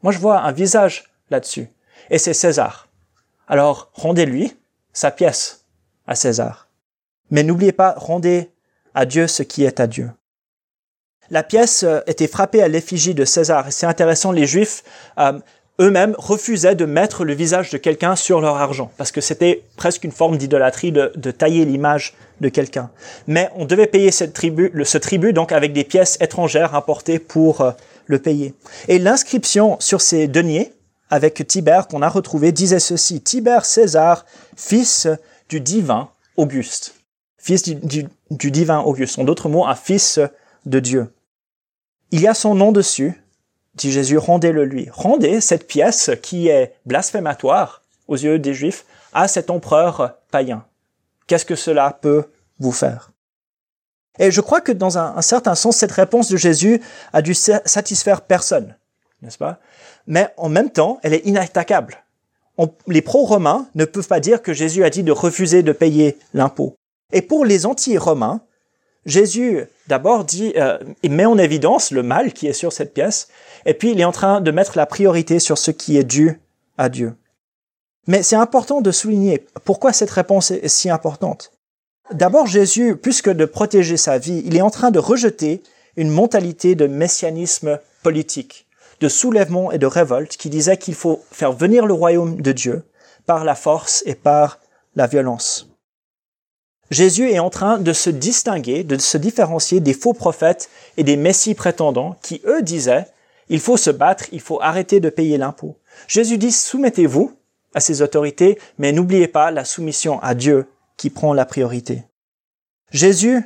Moi 0.02 0.12
je 0.12 0.18
vois 0.18 0.40
un 0.40 0.52
visage 0.52 1.04
là-dessus. 1.30 1.68
Et 2.10 2.18
c'est 2.18 2.34
César. 2.34 2.88
Alors 3.48 3.90
rendez-lui 3.94 4.56
sa 4.92 5.10
pièce 5.10 5.64
à 6.06 6.14
César. 6.14 6.68
Mais 7.30 7.42
n'oubliez 7.42 7.72
pas, 7.72 7.94
rendez 7.96 8.50
à 8.94 9.06
Dieu 9.06 9.26
ce 9.26 9.42
qui 9.42 9.64
est 9.64 9.80
à 9.80 9.86
Dieu. 9.86 10.10
La 11.30 11.42
pièce 11.42 11.82
euh, 11.82 12.00
était 12.06 12.26
frappée 12.26 12.62
à 12.62 12.68
l'effigie 12.68 13.14
de 13.14 13.24
César. 13.24 13.66
C'est 13.70 13.86
intéressant, 13.86 14.32
les 14.32 14.46
Juifs 14.46 14.82
euh, 15.18 15.38
eux-mêmes 15.80 16.14
refusaient 16.18 16.74
de 16.74 16.84
mettre 16.84 17.24
le 17.24 17.32
visage 17.34 17.70
de 17.70 17.78
quelqu'un 17.78 18.16
sur 18.16 18.40
leur 18.40 18.56
argent, 18.56 18.90
parce 18.98 19.10
que 19.12 19.20
c'était 19.20 19.64
presque 19.76 20.04
une 20.04 20.12
forme 20.12 20.36
d'idolâtrie 20.36 20.92
de, 20.92 21.30
tailler 21.30 21.64
l'image 21.64 22.14
de 22.40 22.48
quelqu'un. 22.48 22.90
Mais 23.26 23.48
on 23.56 23.64
devait 23.64 23.86
payer 23.86 24.10
cette 24.10 24.34
tribu, 24.34 24.72
ce 24.84 24.98
tribut 24.98 25.32
donc 25.32 25.52
avec 25.52 25.72
des 25.72 25.84
pièces 25.84 26.18
étrangères 26.20 26.74
importées 26.74 27.18
pour 27.18 27.62
euh, 27.62 27.70
le 28.06 28.18
payer. 28.18 28.54
Et 28.88 28.98
l'inscription 28.98 29.76
sur 29.80 30.00
ces 30.00 30.28
deniers 30.28 30.72
avec 31.08 31.46
Tibère 31.46 31.88
qu'on 31.88 32.02
a 32.02 32.08
retrouvé 32.08 32.52
disait 32.52 32.80
ceci 32.80 33.20
Tibère 33.20 33.64
César, 33.64 34.24
fils 34.56 35.08
du 35.48 35.60
divin 35.60 36.08
Auguste 36.36 36.94
fils 37.42 37.62
du, 37.64 38.50
divin 38.50 38.80
Auguste. 38.80 39.18
En 39.18 39.24
d'autres 39.24 39.48
mots, 39.48 39.66
un 39.66 39.74
fils 39.74 40.20
de 40.66 40.80
Dieu. 40.80 41.12
Il 42.10 42.20
y 42.20 42.28
a 42.28 42.34
son 42.34 42.54
nom 42.54 42.72
dessus, 42.72 43.22
dit 43.74 43.90
Jésus, 43.90 44.18
rendez-le 44.18 44.64
lui. 44.64 44.88
Rendez 44.92 45.40
cette 45.40 45.66
pièce 45.66 46.10
qui 46.22 46.48
est 46.48 46.74
blasphématoire 46.84 47.82
aux 48.08 48.16
yeux 48.16 48.38
des 48.38 48.54
Juifs 48.54 48.84
à 49.12 49.28
cet 49.28 49.50
empereur 49.50 50.16
païen. 50.30 50.64
Qu'est-ce 51.26 51.46
que 51.46 51.56
cela 51.56 51.98
peut 52.00 52.26
vous 52.58 52.72
faire? 52.72 53.12
Et 54.18 54.30
je 54.30 54.40
crois 54.40 54.60
que 54.60 54.72
dans 54.72 54.98
un, 54.98 55.22
certain 55.22 55.54
sens, 55.54 55.76
cette 55.76 55.92
réponse 55.92 56.28
de 56.28 56.36
Jésus 56.36 56.82
a 57.12 57.22
dû 57.22 57.34
satisfaire 57.34 58.20
personne, 58.20 58.76
n'est-ce 59.22 59.38
pas? 59.38 59.58
Mais 60.06 60.28
en 60.36 60.48
même 60.48 60.70
temps, 60.70 60.98
elle 61.02 61.14
est 61.14 61.24
inattaquable. 61.24 62.04
les 62.86 63.00
pro-romains 63.00 63.68
ne 63.74 63.86
peuvent 63.86 64.08
pas 64.08 64.20
dire 64.20 64.42
que 64.42 64.52
Jésus 64.52 64.84
a 64.84 64.90
dit 64.90 65.02
de 65.02 65.12
refuser 65.12 65.62
de 65.62 65.72
payer 65.72 66.18
l'impôt. 66.34 66.76
Et 67.12 67.22
pour 67.22 67.44
les 67.44 67.64
anti-romains, 67.64 68.42
Jésus 69.04 69.66
d'abord 69.88 70.24
dit, 70.24 70.52
euh, 70.56 70.78
met 71.08 71.24
en 71.24 71.38
évidence 71.38 71.90
le 71.90 72.02
mal 72.02 72.32
qui 72.32 72.46
est 72.46 72.52
sur 72.52 72.72
cette 72.72 72.94
pièce, 72.94 73.28
et 73.66 73.74
puis 73.74 73.92
il 73.92 74.00
est 74.00 74.04
en 74.04 74.12
train 74.12 74.40
de 74.40 74.50
mettre 74.50 74.76
la 74.76 74.86
priorité 74.86 75.38
sur 75.38 75.58
ce 75.58 75.70
qui 75.70 75.96
est 75.96 76.04
dû 76.04 76.40
à 76.78 76.88
Dieu. 76.88 77.14
Mais 78.06 78.22
c'est 78.22 78.36
important 78.36 78.80
de 78.80 78.90
souligner 78.90 79.44
pourquoi 79.64 79.92
cette 79.92 80.10
réponse 80.10 80.50
est 80.50 80.68
si 80.68 80.90
importante. 80.90 81.52
D'abord, 82.12 82.46
Jésus, 82.46 82.96
plus 82.96 83.22
que 83.22 83.30
de 83.30 83.44
protéger 83.44 83.96
sa 83.96 84.18
vie, 84.18 84.42
il 84.44 84.56
est 84.56 84.62
en 84.62 84.70
train 84.70 84.90
de 84.90 84.98
rejeter 84.98 85.62
une 85.96 86.10
mentalité 86.10 86.74
de 86.74 86.86
messianisme 86.86 87.78
politique, 88.02 88.66
de 89.00 89.08
soulèvement 89.08 89.72
et 89.72 89.78
de 89.78 89.86
révolte 89.86 90.36
qui 90.36 90.50
disait 90.50 90.76
qu'il 90.76 90.94
faut 90.94 91.22
faire 91.30 91.52
venir 91.52 91.86
le 91.86 91.94
royaume 91.94 92.40
de 92.40 92.52
Dieu 92.52 92.84
par 93.26 93.44
la 93.44 93.54
force 93.54 94.02
et 94.06 94.14
par 94.14 94.58
la 94.96 95.06
violence. 95.06 95.71
Jésus 96.92 97.30
est 97.30 97.38
en 97.38 97.48
train 97.48 97.78
de 97.78 97.94
se 97.94 98.10
distinguer, 98.10 98.84
de 98.84 98.98
se 98.98 99.16
différencier 99.16 99.80
des 99.80 99.94
faux 99.94 100.12
prophètes 100.12 100.68
et 100.98 101.04
des 101.04 101.16
messies 101.16 101.54
prétendants 101.54 102.16
qui, 102.20 102.42
eux, 102.44 102.60
disaient, 102.60 103.06
il 103.48 103.60
faut 103.60 103.78
se 103.78 103.88
battre, 103.88 104.26
il 104.30 104.42
faut 104.42 104.60
arrêter 104.60 105.00
de 105.00 105.08
payer 105.08 105.38
l'impôt. 105.38 105.78
Jésus 106.06 106.36
dit, 106.36 106.52
soumettez-vous 106.52 107.32
à 107.74 107.80
ces 107.80 108.02
autorités, 108.02 108.58
mais 108.76 108.92
n'oubliez 108.92 109.26
pas 109.26 109.50
la 109.50 109.64
soumission 109.64 110.20
à 110.20 110.34
Dieu 110.34 110.66
qui 110.98 111.08
prend 111.08 111.32
la 111.32 111.46
priorité. 111.46 112.04
Jésus 112.90 113.42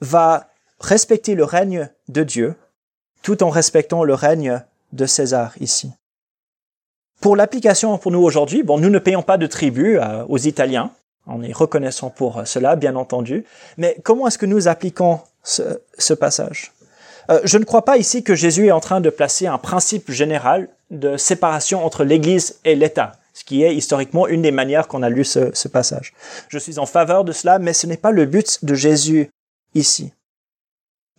va 0.00 0.48
respecter 0.78 1.34
le 1.34 1.44
règne 1.44 1.90
de 2.06 2.22
Dieu 2.22 2.54
tout 3.22 3.42
en 3.42 3.50
respectant 3.50 4.04
le 4.04 4.14
règne 4.14 4.62
de 4.92 5.06
César 5.06 5.54
ici. 5.60 5.90
Pour 7.20 7.34
l'application 7.34 7.98
pour 7.98 8.12
nous 8.12 8.22
aujourd'hui, 8.22 8.62
bon, 8.62 8.78
nous 8.78 8.90
ne 8.90 9.00
payons 9.00 9.22
pas 9.22 9.36
de 9.36 9.48
tribut 9.48 9.98
euh, 9.98 10.24
aux 10.28 10.38
Italiens, 10.38 10.92
on 11.26 11.42
est 11.42 11.52
reconnaissant 11.52 12.10
pour 12.10 12.42
cela, 12.46 12.76
bien 12.76 12.96
entendu. 12.96 13.44
Mais 13.78 13.96
comment 14.02 14.26
est-ce 14.26 14.38
que 14.38 14.46
nous 14.46 14.68
appliquons 14.68 15.20
ce, 15.42 16.14
passage? 16.14 16.72
Euh, 17.30 17.40
Je 17.44 17.58
ne 17.58 17.64
crois 17.64 17.84
pas 17.84 17.96
ici 17.96 18.22
que 18.22 18.34
Jésus 18.34 18.66
est 18.66 18.72
en 18.72 18.80
train 18.80 19.00
de 19.00 19.10
placer 19.10 19.46
un 19.46 19.58
principe 19.58 20.10
général 20.10 20.68
de 20.90 21.16
séparation 21.16 21.84
entre 21.84 22.04
l'Église 22.04 22.58
et 22.64 22.74
l'État, 22.74 23.12
ce 23.34 23.44
qui 23.44 23.62
est 23.62 23.74
historiquement 23.74 24.26
une 24.26 24.42
des 24.42 24.50
manières 24.50 24.88
qu'on 24.88 25.02
a 25.02 25.08
lu 25.08 25.24
ce, 25.24 25.68
passage. 25.68 26.12
Je 26.48 26.58
suis 26.58 26.78
en 26.78 26.86
faveur 26.86 27.24
de 27.24 27.32
cela, 27.32 27.58
mais 27.58 27.72
ce 27.72 27.86
n'est 27.86 27.96
pas 27.96 28.10
le 28.10 28.26
but 28.26 28.64
de 28.64 28.74
Jésus 28.74 29.30
ici. 29.74 30.12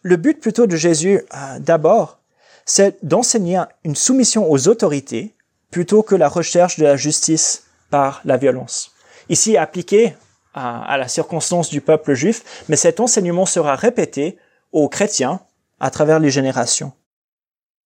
Le 0.02 0.18
but 0.18 0.40
plutôt 0.40 0.68
de 0.68 0.76
Jésus, 0.76 1.22
euh, 1.34 1.60
d'abord, 1.60 2.20
c'est 2.66 2.98
d'enseigner 3.04 3.62
une 3.86 3.96
soumission 3.96 4.52
aux 4.52 4.68
autorités 4.68 5.34
plutôt 5.72 6.04
que 6.04 6.16
la 6.16 6.28
recherche 6.28 6.78
de 6.78 6.84
la 6.84 6.98
justice 6.98 7.64
par 7.90 8.22
la 8.26 8.38
violence 8.38 8.93
ici 9.30 9.58
appliqué 9.58 10.16
à, 10.54 10.98
la 10.98 11.08
circonstance 11.08 11.70
du 11.70 11.82
peuple 11.82 12.14
juif, 12.14 12.64
mais 12.70 12.76
cet 12.76 13.00
enseignement 13.00 13.46
sera 13.46 13.76
répété 13.76 14.38
aux 14.72 14.88
chrétiens 14.88 15.42
à 15.80 15.90
travers 15.90 16.20
les 16.20 16.30
générations. 16.30 16.94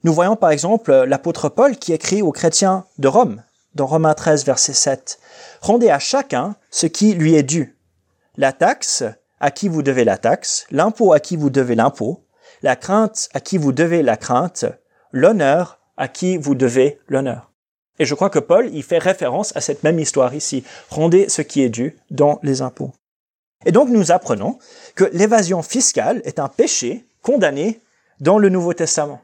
Nous 0.03 0.13
voyons 0.13 0.35
par 0.35 0.51
exemple 0.51 0.93
l'apôtre 1.03 1.49
Paul 1.49 1.77
qui 1.77 1.93
écrit 1.93 2.21
aux 2.21 2.31
chrétiens 2.31 2.85
de 2.97 3.07
Rome, 3.07 3.43
dans 3.73 3.87
Romains 3.87 4.13
13, 4.13 4.45
verset 4.45 4.73
7. 4.73 5.19
Rendez 5.61 5.89
à 5.89 5.99
chacun 5.99 6.55
ce 6.69 6.87
qui 6.87 7.13
lui 7.13 7.35
est 7.35 7.43
dû. 7.43 7.77
La 8.35 8.53
taxe 8.53 9.03
à 9.39 9.51
qui 9.51 9.67
vous 9.67 9.83
devez 9.83 10.03
la 10.03 10.17
taxe, 10.17 10.65
l'impôt 10.71 11.13
à 11.13 11.19
qui 11.19 11.37
vous 11.37 11.49
devez 11.49 11.75
l'impôt, 11.75 12.25
la 12.61 12.75
crainte 12.75 13.29
à 13.33 13.39
qui 13.39 13.57
vous 13.57 13.71
devez 13.71 14.03
la 14.03 14.17
crainte, 14.17 14.65
l'honneur 15.11 15.79
à 15.95 16.07
qui 16.07 16.37
vous 16.37 16.55
devez 16.55 16.99
l'honneur. 17.07 17.46
Et 17.99 18.05
je 18.05 18.15
crois 18.15 18.29
que 18.29 18.39
Paul 18.39 18.73
y 18.73 18.81
fait 18.81 18.97
référence 18.97 19.55
à 19.55 19.61
cette 19.61 19.83
même 19.83 19.99
histoire 19.99 20.33
ici. 20.33 20.63
Rendez 20.89 21.29
ce 21.29 21.41
qui 21.41 21.63
est 21.63 21.69
dû 21.69 21.97
dans 22.11 22.39
les 22.43 22.61
impôts. 22.61 22.91
Et 23.65 23.71
donc 23.71 23.89
nous 23.89 24.11
apprenons 24.11 24.59
que 24.95 25.05
l'évasion 25.13 25.61
fiscale 25.61 26.21
est 26.25 26.39
un 26.39 26.47
péché 26.47 27.05
condamné 27.21 27.81
dans 28.19 28.37
le 28.37 28.49
Nouveau 28.49 28.73
Testament. 28.73 29.21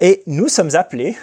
Et 0.00 0.22
nous 0.26 0.48
sommes 0.48 0.76
appelés, 0.76 1.16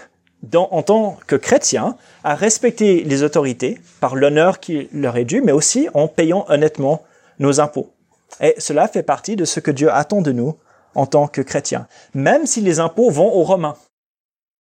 en 0.53 0.83
tant 0.83 1.17
que 1.27 1.35
chrétiens, 1.35 1.97
à 2.23 2.35
respecter 2.35 3.03
les 3.03 3.23
autorités 3.23 3.79
par 3.99 4.15
l'honneur 4.15 4.59
qui 4.59 4.89
leur 4.91 5.17
est 5.17 5.25
dû, 5.25 5.41
mais 5.41 5.53
aussi 5.53 5.87
en 5.93 6.07
payant 6.07 6.45
honnêtement 6.49 7.03
nos 7.39 7.59
impôts. 7.59 7.91
Et 8.41 8.53
cela 8.57 8.87
fait 8.87 9.03
partie 9.03 9.35
de 9.35 9.45
ce 9.45 9.59
que 9.59 9.71
Dieu 9.71 9.91
attend 9.91 10.21
de 10.21 10.31
nous 10.31 10.57
en 10.93 11.05
tant 11.05 11.27
que 11.27 11.41
chrétiens, 11.41 11.87
même 12.13 12.45
si 12.45 12.61
les 12.61 12.79
impôts 12.79 13.09
vont 13.09 13.33
aux 13.33 13.43
Romains. 13.43 13.77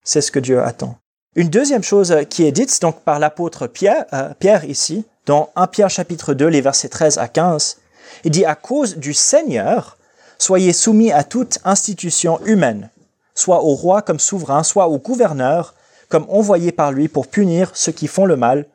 C'est 0.05 0.21
ce 0.21 0.31
que 0.31 0.39
Dieu 0.39 0.61
attend. 0.61 0.97
Une 1.37 1.49
deuxième 1.49 1.83
chose 1.83 2.15
qui 2.31 2.45
est 2.45 2.53
dite 2.53 2.81
donc 2.81 3.01
par 3.01 3.19
l'apôtre 3.19 3.67
Pierre, 3.67 4.05
euh, 4.13 4.33
Pierre 4.39 4.65
ici, 4.67 5.05
dans 5.27 5.51
1 5.57 5.67
Pierre 5.67 5.91
chapitre 5.91 6.33
2, 6.33 6.47
les 6.47 6.61
versets 6.61 6.89
13 6.89 7.19
à 7.19 7.27
15, 7.27 7.79
il 8.23 8.31
dit 8.31 8.45
à 8.45 8.55
cause 8.55 8.97
du 8.99 9.13
Seigneur, 9.15 9.99
soyez 10.39 10.73
soumis 10.73 11.11
à 11.11 11.25
toute 11.25 11.59
institution 11.65 12.39
humaine, 12.45 12.89
soit 13.35 13.65
au 13.65 13.75
roi 13.75 14.01
comme 14.01 14.21
souverain, 14.21 14.63
soit 14.63 14.87
au 14.87 14.99
gouverneur 14.99 15.75
comme 16.09 16.27
envoyé 16.29 16.71
par 16.71 16.93
lui 16.93 17.09
pour 17.09 17.27
punir 17.27 17.73
ceux 17.75 17.91
qui 17.91 18.07
font 18.07 18.27
le 18.27 18.37
mal 18.37 18.67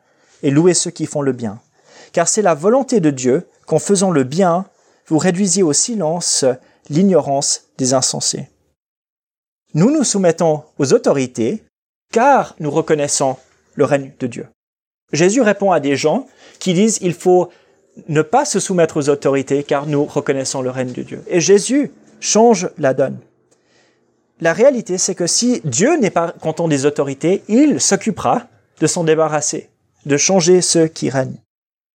et 0.42 0.50
louer 0.50 0.74
ceux 0.74 0.90
qui 0.90 1.06
font 1.06 1.22
le 1.22 1.32
bien. 1.32 1.60
Car 2.12 2.28
c'est 2.28 2.42
la 2.42 2.54
volonté 2.54 3.00
de 3.00 3.10
Dieu 3.10 3.48
qu'en 3.64 3.78
faisant 3.78 4.10
le 4.10 4.24
bien, 4.24 4.66
vous 5.06 5.16
réduisiez 5.16 5.62
au 5.62 5.72
silence 5.72 6.44
l'ignorance 6.90 7.62
des 7.78 7.94
insensés. 7.94 8.50
Nous 9.72 9.90
nous 9.90 10.04
soumettons 10.04 10.64
aux 10.78 10.92
autorités 10.92 11.62
car 12.12 12.56
nous 12.58 12.70
reconnaissons 12.70 13.36
le 13.74 13.84
règne 13.84 14.12
de 14.18 14.26
Dieu. 14.26 14.46
Jésus 15.12 15.42
répond 15.42 15.72
à 15.72 15.80
des 15.80 15.96
gens 15.96 16.26
qui 16.58 16.74
disent 16.74 16.98
il 17.02 17.14
faut 17.14 17.50
ne 18.08 18.22
pas 18.22 18.44
se 18.44 18.60
soumettre 18.60 18.96
aux 18.96 19.08
autorités 19.08 19.62
car 19.62 19.86
nous 19.86 20.04
reconnaissons 20.04 20.62
le 20.62 20.70
règne 20.70 20.92
de 20.92 21.02
Dieu. 21.02 21.22
Et 21.28 21.40
Jésus 21.40 21.92
change 22.20 22.68
la 22.78 22.94
donne. 22.94 23.18
La 24.40 24.52
réalité, 24.52 24.96
c'est 24.96 25.14
que 25.14 25.26
si 25.26 25.60
Dieu 25.64 25.98
n'est 25.98 26.10
pas 26.10 26.32
content 26.32 26.68
des 26.68 26.86
autorités, 26.86 27.42
il 27.48 27.80
s'occupera 27.80 28.46
de 28.80 28.86
s'en 28.86 29.04
débarrasser, 29.04 29.68
de 30.06 30.16
changer 30.16 30.62
ceux 30.62 30.86
qui 30.86 31.10
règnent. 31.10 31.40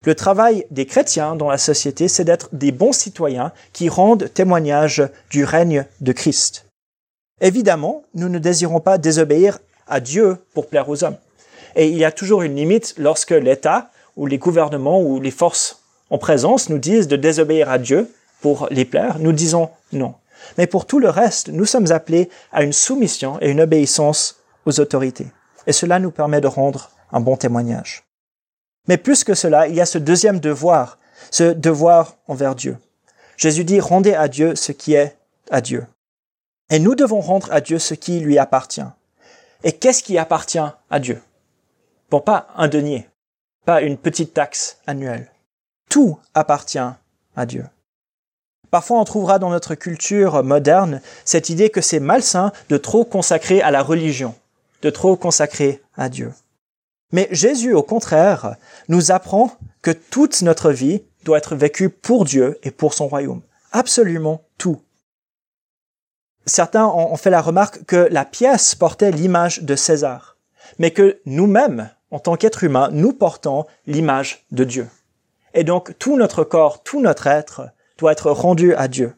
Le 0.05 0.13
travail 0.13 0.67
des 0.69 0.85
chrétiens 0.85 1.35
dans 1.35 1.49
la 1.49 1.57
société, 1.57 2.07
c'est 2.07 2.23
d'être 2.23 2.49
des 2.53 2.71
bons 2.71 2.91
citoyens 2.91 3.51
qui 3.73 3.89
rendent 3.89 4.31
témoignage 4.31 5.03
du 5.31 5.43
règne 5.43 5.85
de 6.01 6.11
Christ. 6.11 6.67
Évidemment, 7.41 8.03
nous 8.13 8.29
ne 8.29 8.37
désirons 8.37 8.79
pas 8.79 8.99
désobéir 8.99 9.57
à 9.87 9.99
Dieu 9.99 10.37
pour 10.53 10.67
plaire 10.67 10.89
aux 10.89 11.03
hommes. 11.03 11.17
Et 11.75 11.89
il 11.89 11.97
y 11.97 12.05
a 12.05 12.11
toujours 12.11 12.41
une 12.41 12.55
limite 12.55 12.95
lorsque 12.97 13.31
l'État 13.31 13.89
ou 14.15 14.27
les 14.27 14.37
gouvernements 14.37 15.01
ou 15.01 15.19
les 15.19 15.31
forces 15.31 15.81
en 16.09 16.17
présence 16.17 16.69
nous 16.69 16.77
disent 16.77 17.07
de 17.07 17.15
désobéir 17.15 17.69
à 17.69 17.77
Dieu 17.77 18.09
pour 18.41 18.67
les 18.71 18.85
plaire. 18.85 19.17
Nous 19.19 19.33
disons 19.33 19.69
non. 19.91 20.15
Mais 20.57 20.67
pour 20.67 20.85
tout 20.85 20.99
le 20.99 21.09
reste, 21.09 21.49
nous 21.49 21.65
sommes 21.65 21.91
appelés 21.91 22.29
à 22.51 22.63
une 22.63 22.73
soumission 22.73 23.37
et 23.41 23.49
une 23.49 23.61
obéissance 23.61 24.37
aux 24.65 24.79
autorités. 24.79 25.27
Et 25.67 25.73
cela 25.73 25.99
nous 25.99 26.11
permet 26.11 26.41
de 26.41 26.47
rendre 26.47 26.91
un 27.11 27.19
bon 27.19 27.37
témoignage. 27.37 28.03
Mais 28.87 28.97
plus 28.97 29.23
que 29.23 29.33
cela, 29.33 29.67
il 29.67 29.75
y 29.75 29.81
a 29.81 29.85
ce 29.85 29.97
deuxième 29.97 30.39
devoir, 30.39 30.99
ce 31.31 31.53
devoir 31.53 32.17
envers 32.27 32.55
Dieu. 32.55 32.77
Jésus 33.37 33.65
dit, 33.65 33.79
rendez 33.79 34.13
à 34.13 34.27
Dieu 34.27 34.55
ce 34.55 34.71
qui 34.71 34.93
est 34.93 35.17
à 35.49 35.61
Dieu. 35.61 35.85
Et 36.69 36.79
nous 36.79 36.95
devons 36.95 37.19
rendre 37.19 37.51
à 37.51 37.61
Dieu 37.61 37.79
ce 37.79 37.93
qui 37.93 38.19
lui 38.19 38.37
appartient. 38.37 38.81
Et 39.65 39.71
qu'est-ce 39.71 40.03
qui 40.03 40.19
appartient 40.19 40.59
à 40.59 40.99
Dieu? 40.99 41.21
Bon, 42.11 42.21
pas 42.21 42.49
un 42.55 42.67
denier, 42.67 43.09
pas 43.65 43.81
une 43.81 43.97
petite 43.97 44.35
taxe 44.35 44.77
annuelle. 44.85 45.31
Tout 45.89 46.19
appartient 46.35 46.77
à 47.35 47.45
Dieu. 47.47 47.65
Parfois, 48.69 48.99
on 48.99 49.05
trouvera 49.05 49.39
dans 49.39 49.49
notre 49.49 49.73
culture 49.73 50.43
moderne 50.43 51.01
cette 51.23 51.49
idée 51.49 51.71
que 51.71 51.81
c'est 51.81 51.99
malsain 51.99 52.51
de 52.69 52.77
trop 52.77 53.05
consacrer 53.05 53.59
à 53.63 53.71
la 53.71 53.81
religion, 53.81 54.35
de 54.83 54.91
trop 54.91 55.15
consacrer 55.15 55.81
à 55.97 56.09
Dieu. 56.09 56.31
Mais 57.11 57.27
Jésus, 57.31 57.73
au 57.73 57.81
contraire, 57.81 58.57
nous 58.87 59.11
apprend 59.11 59.51
que 59.81 59.91
toute 59.91 60.43
notre 60.43 60.71
vie 60.71 61.01
doit 61.23 61.39
être 61.39 61.55
vécue 61.55 61.89
pour 61.89 62.25
Dieu 62.25 62.59
et 62.61 62.69
pour 62.69 62.93
son 62.93 63.07
royaume. 63.07 63.41
Absolument 63.71 64.43
tout. 64.59 64.79
Certains 66.45 66.85
ont 66.85 67.15
fait 67.15 67.29
la 67.31 67.41
remarque 67.41 67.85
que 67.85 68.07
la 68.11 68.23
pièce 68.23 68.75
portait 68.75 69.11
l'image 69.11 69.63
de 69.63 69.75
César, 69.75 70.37
mais 70.77 70.91
que 70.91 71.19
nous-mêmes, 71.25 71.89
en 72.11 72.19
tant 72.19 72.35
qu'êtres 72.35 72.63
humains, 72.63 72.89
nous 72.91 73.13
portons 73.13 73.65
l'image 73.87 74.45
de 74.51 74.63
Dieu. 74.63 74.87
Et 75.55 75.63
donc 75.63 75.97
tout 75.97 76.17
notre 76.17 76.43
corps, 76.43 76.83
tout 76.83 77.01
notre 77.01 77.27
être 77.27 77.69
doit 77.97 78.11
être 78.11 78.29
rendu 78.29 78.75
à 78.75 78.87
Dieu. 78.87 79.15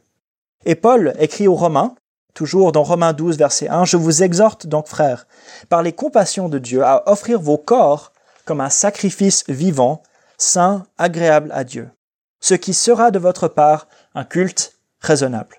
Et 0.66 0.76
Paul 0.76 1.14
écrit 1.20 1.48
aux 1.48 1.56
Romains, 1.56 1.96
toujours 2.34 2.72
dans 2.72 2.84
Romains 2.84 3.14
12, 3.14 3.38
verset 3.38 3.68
1, 3.68 3.86
Je 3.86 3.98
vous 3.98 4.24
exhorte 4.24 4.68
donc, 4.68 4.88
frères, 4.88 5.28
par 5.70 5.82
les 5.82 5.94
compassions 5.94 6.50
de 6.50 6.60
Dieu, 6.60 6.84
à 6.84 7.10
offrir 7.12 7.42
vos 7.42 7.58
corps 7.58 8.14
comme 8.46 8.62
un 8.62 8.70
sacrifice 8.70 9.44
vivant, 9.50 10.02
saint, 10.38 10.86
agréable 10.98 11.52
à 11.52 11.64
Dieu, 11.64 11.90
ce 12.40 12.54
qui 12.54 12.74
sera 12.74 13.12
de 13.12 13.20
votre 13.20 13.48
part 13.48 13.88
un 14.14 14.24
culte 14.24 14.74
raisonnable. 15.02 15.58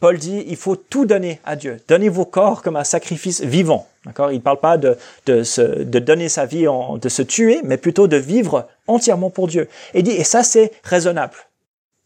Paul 0.00 0.16
dit, 0.16 0.44
il 0.46 0.56
faut 0.56 0.76
tout 0.76 1.06
donner 1.06 1.40
à 1.44 1.56
Dieu. 1.56 1.78
Donnez 1.88 2.08
vos 2.08 2.24
corps 2.24 2.62
comme 2.62 2.76
un 2.76 2.84
sacrifice 2.84 3.40
vivant. 3.40 3.88
D'accord? 4.04 4.30
Il 4.30 4.36
ne 4.36 4.42
parle 4.42 4.60
pas 4.60 4.78
de, 4.78 4.96
de, 5.26 5.42
se, 5.42 5.60
de 5.60 5.98
donner 5.98 6.28
sa 6.28 6.46
vie, 6.46 6.68
en, 6.68 6.98
de 6.98 7.08
se 7.08 7.22
tuer, 7.22 7.60
mais 7.64 7.76
plutôt 7.76 8.06
de 8.06 8.16
vivre 8.16 8.68
entièrement 8.86 9.30
pour 9.30 9.48
Dieu. 9.48 9.68
Et 9.94 10.02
dit, 10.02 10.12
et 10.12 10.24
ça 10.24 10.44
c'est 10.44 10.70
raisonnable. 10.84 11.34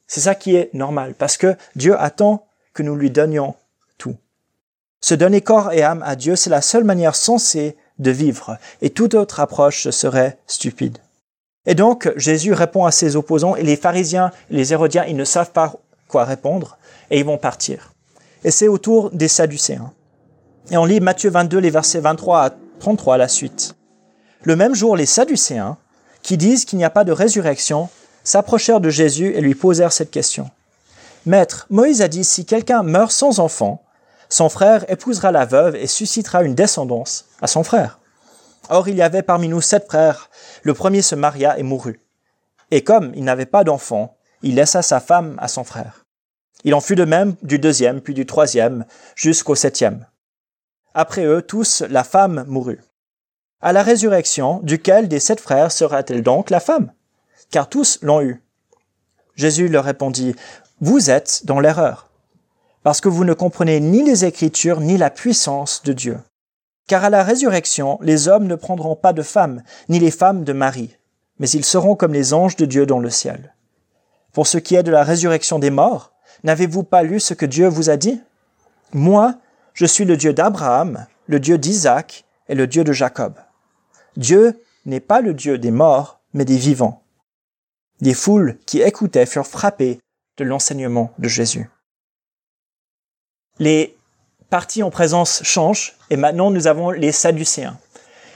C'est 0.07 0.21
ça 0.21 0.35
qui 0.35 0.57
est 0.57 0.73
normal, 0.75 1.15
parce 1.19 1.37
que 1.37 1.55
Dieu 1.77 1.99
attend 2.01 2.47
que 2.73 2.83
nous 2.83 2.97
lui 2.97 3.11
donnions 3.11 3.55
tout. 3.99 4.17
Se 5.01 5.15
donner 5.15 5.43
corps 5.43 5.73
et 5.73 5.83
âme 5.83 6.03
à 6.07 6.17
Dieu, 6.17 6.37
c'est 6.37 6.51
la 6.51 6.63
seule 6.63 6.85
manière 6.85 7.15
sensée 7.15 7.77
de 7.99 8.11
vivre, 8.11 8.57
et 8.81 8.91
toute 8.91 9.15
autre 9.15 9.41
approche 9.41 9.91
serait 9.91 10.39
stupide. 10.47 10.99
Et 11.67 11.75
donc, 11.75 12.11
Jésus 12.17 12.53
répond 12.53 12.85
à 12.85 12.91
ses 12.91 13.17
opposants, 13.17 13.55
et 13.55 13.63
les 13.63 13.77
pharisiens, 13.77 14.33
les 14.51 14.73
hérodiens, 14.73 15.05
ils 15.07 15.17
ne 15.17 15.25
savent 15.25 15.53
pas 15.53 15.75
quoi 16.09 16.25
répondre, 16.25 16.79
et 17.13 17.21
ils 17.21 17.25
vont 17.25 17.39
partir. 17.39 17.93
Et 18.43 18.51
c'est 18.51 18.67
au 18.67 18.79
tour 18.79 19.11
des 19.11 19.29
Sadducéens. 19.29 19.93
Et 20.71 20.77
on 20.77 20.85
lit 20.85 21.01
Matthieu 21.01 21.31
22, 21.31 21.59
les 21.59 21.71
versets 21.71 22.01
23 22.01 22.45
à 22.45 22.51
33 22.81 23.15
à 23.15 23.19
la 23.19 23.29
suite. 23.29 23.77
Le 24.43 24.57
même 24.57 24.75
jour, 24.75 24.97
les 24.97 25.07
Sadducéens, 25.07 25.77
qui 26.23 26.37
disent 26.37 26.65
qu'il 26.65 26.79
n'y 26.79 26.85
a 26.85 26.91
pas 26.91 27.05
de 27.05 27.13
résurrection, 27.13 27.89
s'approchèrent 28.25 28.81
de 28.81 28.91
Jésus 28.91 29.33
et 29.35 29.41
lui 29.41 29.55
posèrent 29.55 29.93
cette 29.93 30.11
question. 30.11 30.51
Maître, 31.27 31.67
Moïse 31.71 32.03
a 32.03 32.09
dit, 32.09 32.25
si 32.25 32.45
quelqu'un 32.47 32.83
meurt 32.83 33.13
sans 33.13 33.39
enfant, 33.39 33.83
son 34.29 34.49
frère 34.49 34.91
épousera 34.91 35.31
la 35.31 35.45
veuve 35.45 35.77
et 35.77 35.87
suscitera 35.87 36.43
une 36.43 36.55
descendance 36.55 37.27
à 37.43 37.47
son 37.47 37.63
frère. 37.63 38.01
Or 38.71 38.89
il 38.89 38.97
y 38.97 39.03
avait 39.03 39.23
parmi 39.23 39.49
nous 39.49 39.61
sept 39.61 39.85
frères. 39.87 40.31
Le 40.63 40.73
premier 40.73 41.03
se 41.03 41.15
maria 41.15 41.59
et 41.59 41.63
mourut. 41.63 42.01
Et 42.71 42.83
comme 42.83 43.13
il 43.15 43.25
n'avait 43.25 43.45
pas 43.45 43.65
d'enfant, 43.65 44.17
il 44.43 44.55
laissa 44.55 44.81
sa 44.81 45.01
femme 45.01 45.37
à 45.39 45.49
son 45.49 45.65
frère. 45.65 46.02
Il 46.65 46.75
en 46.75 46.81
fut 46.81 46.95
de 46.95 47.05
même 47.05 47.35
du 47.43 47.59
deuxième, 47.59 48.01
puis 48.01 48.15
du 48.15 48.27
troisième, 48.27 48.85
jusqu'au 49.17 49.55
septième. 49.55 50.07
Après 50.95 51.25
eux 51.25 51.43
tous, 51.43 51.83
la 51.89 52.05
femme 52.05 52.45
mourut. 52.47 52.81
À 53.61 53.73
la 53.73 53.83
résurrection, 53.83 54.61
duquel 54.63 55.09
des 55.09 55.21
sept 55.21 55.41
frères 55.41 55.73
sera-t-elle 55.73 56.23
donc 56.23 56.51
la 56.51 56.61
femme? 56.61 56.93
Car 57.51 57.69
tous 57.69 57.99
l'ont 58.03 58.21
eue. 58.21 58.43
Jésus 59.37 59.69
leur 59.69 59.85
répondit, 59.85 60.35
vous 60.81 61.11
êtes 61.11 61.43
dans 61.45 61.61
l'erreur, 61.61 62.09
parce 62.83 63.01
que 63.01 63.09
vous 63.09 63.25
ne 63.25 63.35
comprenez 63.35 63.81
ni 63.81 64.03
les 64.03 64.25
Écritures 64.25 64.81
ni 64.81 64.99
la 64.99 65.11
puissance 65.11 65.83
de 65.85 65.93
Dieu. 65.93 66.19
Car 66.89 67.05
à 67.05 67.11
la 67.11 67.23
résurrection, 67.23 67.99
les 68.03 68.29
hommes 68.29 68.47
ne 68.47 68.57
prendront 68.57 68.97
pas 68.97 69.13
de 69.13 69.23
femmes, 69.23 69.63
ni 69.89 69.99
les 69.99 70.11
femmes 70.11 70.45
de 70.45 70.53
mari, 70.53 70.97
mais 71.39 71.49
ils 71.49 71.65
seront 71.65 71.95
comme 71.95 72.13
les 72.13 72.35
anges 72.35 72.57
de 72.57 72.67
Dieu 72.67 72.85
dans 72.85 72.99
le 72.99 73.11
ciel. 73.11 73.55
Pour 74.33 74.47
ce 74.47 74.59
qui 74.59 74.75
est 74.75 74.83
de 74.83 74.91
la 74.91 75.05
résurrection 75.05 75.59
des 75.59 75.71
morts, 75.71 76.12
n'avez-vous 76.45 76.83
pas 76.83 77.03
lu 77.03 77.21
ce 77.21 77.35
que 77.35 77.47
Dieu 77.47 77.69
vous 77.69 77.91
a 77.91 77.97
dit? 77.97 78.21
Moi, 78.93 79.35
je 79.75 79.87
suis 79.87 80.05
le 80.05 80.17
Dieu 80.17 80.33
d'Abraham, 80.33 81.07
le 81.27 81.41
Dieu 81.41 81.59
d'Isaac 81.59 82.25
et 82.49 82.55
le 82.55 82.67
Dieu 82.67 82.85
de 82.85 82.93
Jacob. 82.93 83.35
Dieu 84.17 84.63
n'est 84.85 85.01
pas 85.01 85.21
le 85.21 85.35
Dieu 85.35 85.59
des 85.59 85.71
morts, 85.71 86.21
mais 86.35 86.45
des 86.45 86.57
vivants. 86.57 87.03
Les 88.01 88.15
foules 88.15 88.59
qui 88.67 88.81
écoutaient 88.81 89.27
furent 89.27 89.47
frappées 89.47 90.01
de 90.37 90.45
l'enseignement 90.45 91.13
de 91.19 91.29
Jésus. 91.29 91.71
Les 93.59 93.97
parties 94.51 94.83
en 94.83 94.91
présence 94.91 95.43
changent 95.45 95.97
et 96.11 96.17
maintenant 96.17 96.51
nous 96.51 96.67
avons 96.67 96.91
les 96.91 97.13
Sadducéens. 97.13 97.79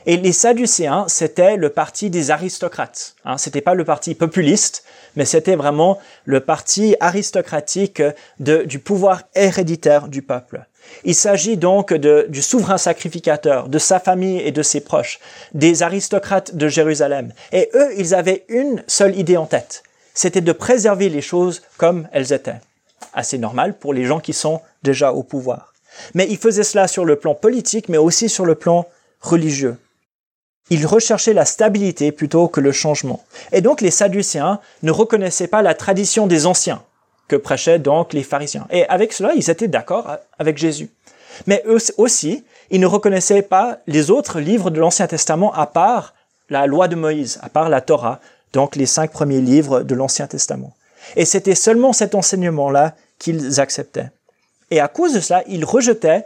Et 0.06 0.16
les 0.16 0.32
Sadducéens, 0.32 1.06
c'était 1.08 1.56
le 1.56 1.68
parti 1.68 2.10
des 2.10 2.30
aristocrates. 2.30 3.16
Hein, 3.24 3.38
c'était 3.38 3.60
pas 3.60 3.74
le 3.74 3.84
parti 3.84 4.14
populiste, 4.14 4.84
mais 5.16 5.24
c'était 5.24 5.56
vraiment 5.56 5.98
le 6.24 6.40
parti 6.40 6.96
aristocratique 7.00 8.02
du 8.38 8.78
pouvoir 8.78 9.22
héréditaire 9.34 10.08
du 10.08 10.22
peuple. 10.22 10.64
Il 11.04 11.16
s'agit 11.16 11.56
donc 11.56 11.92
du 11.92 12.42
souverain 12.42 12.78
sacrificateur, 12.78 13.68
de 13.68 13.78
sa 13.78 13.98
famille 13.98 14.38
et 14.38 14.52
de 14.52 14.62
ses 14.62 14.80
proches, 14.80 15.18
des 15.52 15.82
aristocrates 15.82 16.54
de 16.54 16.68
Jérusalem. 16.68 17.32
Et 17.52 17.68
eux, 17.74 17.90
ils 17.98 18.14
avaient 18.14 18.44
une 18.48 18.84
seule 18.86 19.18
idée 19.18 19.36
en 19.36 19.46
tête 19.46 19.82
c'était 20.16 20.40
de 20.40 20.52
préserver 20.52 21.08
les 21.10 21.20
choses 21.20 21.62
comme 21.76 22.08
elles 22.10 22.32
étaient. 22.32 22.60
Assez 23.12 23.38
normal 23.38 23.78
pour 23.78 23.92
les 23.92 24.06
gens 24.06 24.18
qui 24.18 24.32
sont 24.32 24.60
déjà 24.82 25.12
au 25.12 25.22
pouvoir. 25.22 25.74
Mais 26.14 26.26
ils 26.28 26.38
faisaient 26.38 26.64
cela 26.64 26.88
sur 26.88 27.04
le 27.04 27.16
plan 27.16 27.34
politique, 27.34 27.88
mais 27.88 27.98
aussi 27.98 28.28
sur 28.28 28.46
le 28.46 28.54
plan 28.54 28.88
religieux. 29.20 29.76
Ils 30.70 30.87
recherchaient 30.87 31.33
la 31.33 31.44
stabilité 31.44 32.11
plutôt 32.12 32.48
que 32.48 32.61
le 32.61 32.72
changement. 32.72 33.24
Et 33.52 33.61
donc 33.61 33.81
les 33.81 33.90
Sadducéens 33.90 34.61
ne 34.83 34.90
reconnaissaient 34.90 35.46
pas 35.46 35.62
la 35.62 35.74
tradition 35.74 36.26
des 36.26 36.46
anciens, 36.46 36.83
que 37.29 37.37
prêchaient 37.37 37.79
donc 37.79 38.12
les 38.12 38.22
pharisiens. 38.22 38.66
Et 38.70 38.87
avec 38.88 39.12
cela, 39.12 39.33
ils 39.35 39.50
étaient 39.50 39.68
d'accord 39.68 40.16
avec 40.38 40.59
Jésus. 40.59 40.90
Mais 41.46 41.62
eux 41.66 41.79
aussi, 41.98 42.44
ils 42.70 42.81
ne 42.81 42.87
reconnaissaient 42.87 43.42
pas 43.42 43.79
les 43.87 44.11
autres 44.11 44.40
livres 44.40 44.70
de 44.70 44.81
l'Ancien 44.81 45.07
Testament 45.07 45.52
à 45.52 45.66
part 45.66 46.14
la 46.48 46.66
loi 46.66 46.88
de 46.88 46.96
Moïse, 46.96 47.38
à 47.42 47.48
part 47.48 47.68
la 47.68 47.81
Torah, 47.81 48.20
donc 48.52 48.76
les 48.76 48.87
cinq 48.87 49.12
premiers 49.12 49.40
livres 49.40 49.83
de 49.83 49.94
l'Ancien 49.94 50.26
Testament. 50.26 50.74
Et 51.14 51.24
c'était 51.24 51.55
seulement 51.55 51.92
cet 51.92 52.14
enseignement-là 52.14 52.94
qu'ils 53.18 53.61
acceptaient. 53.61 54.11
Et 54.70 54.81
à 54.81 54.88
cause 54.88 55.12
de 55.12 55.20
cela, 55.20 55.44
ils 55.46 55.64
rejetaient 55.64 56.24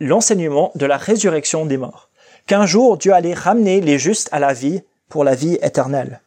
l'enseignement 0.00 0.72
de 0.74 0.86
la 0.86 0.96
résurrection 0.96 1.66
des 1.66 1.76
morts. 1.76 2.08
Qu'un 2.46 2.66
jour 2.66 2.98
Dieu 2.98 3.12
allait 3.12 3.34
ramener 3.34 3.80
les 3.80 3.98
justes 3.98 4.28
à 4.32 4.38
la 4.38 4.52
vie 4.52 4.82
pour 5.08 5.24
la 5.24 5.34
vie 5.34 5.58
éternelle. 5.62 6.20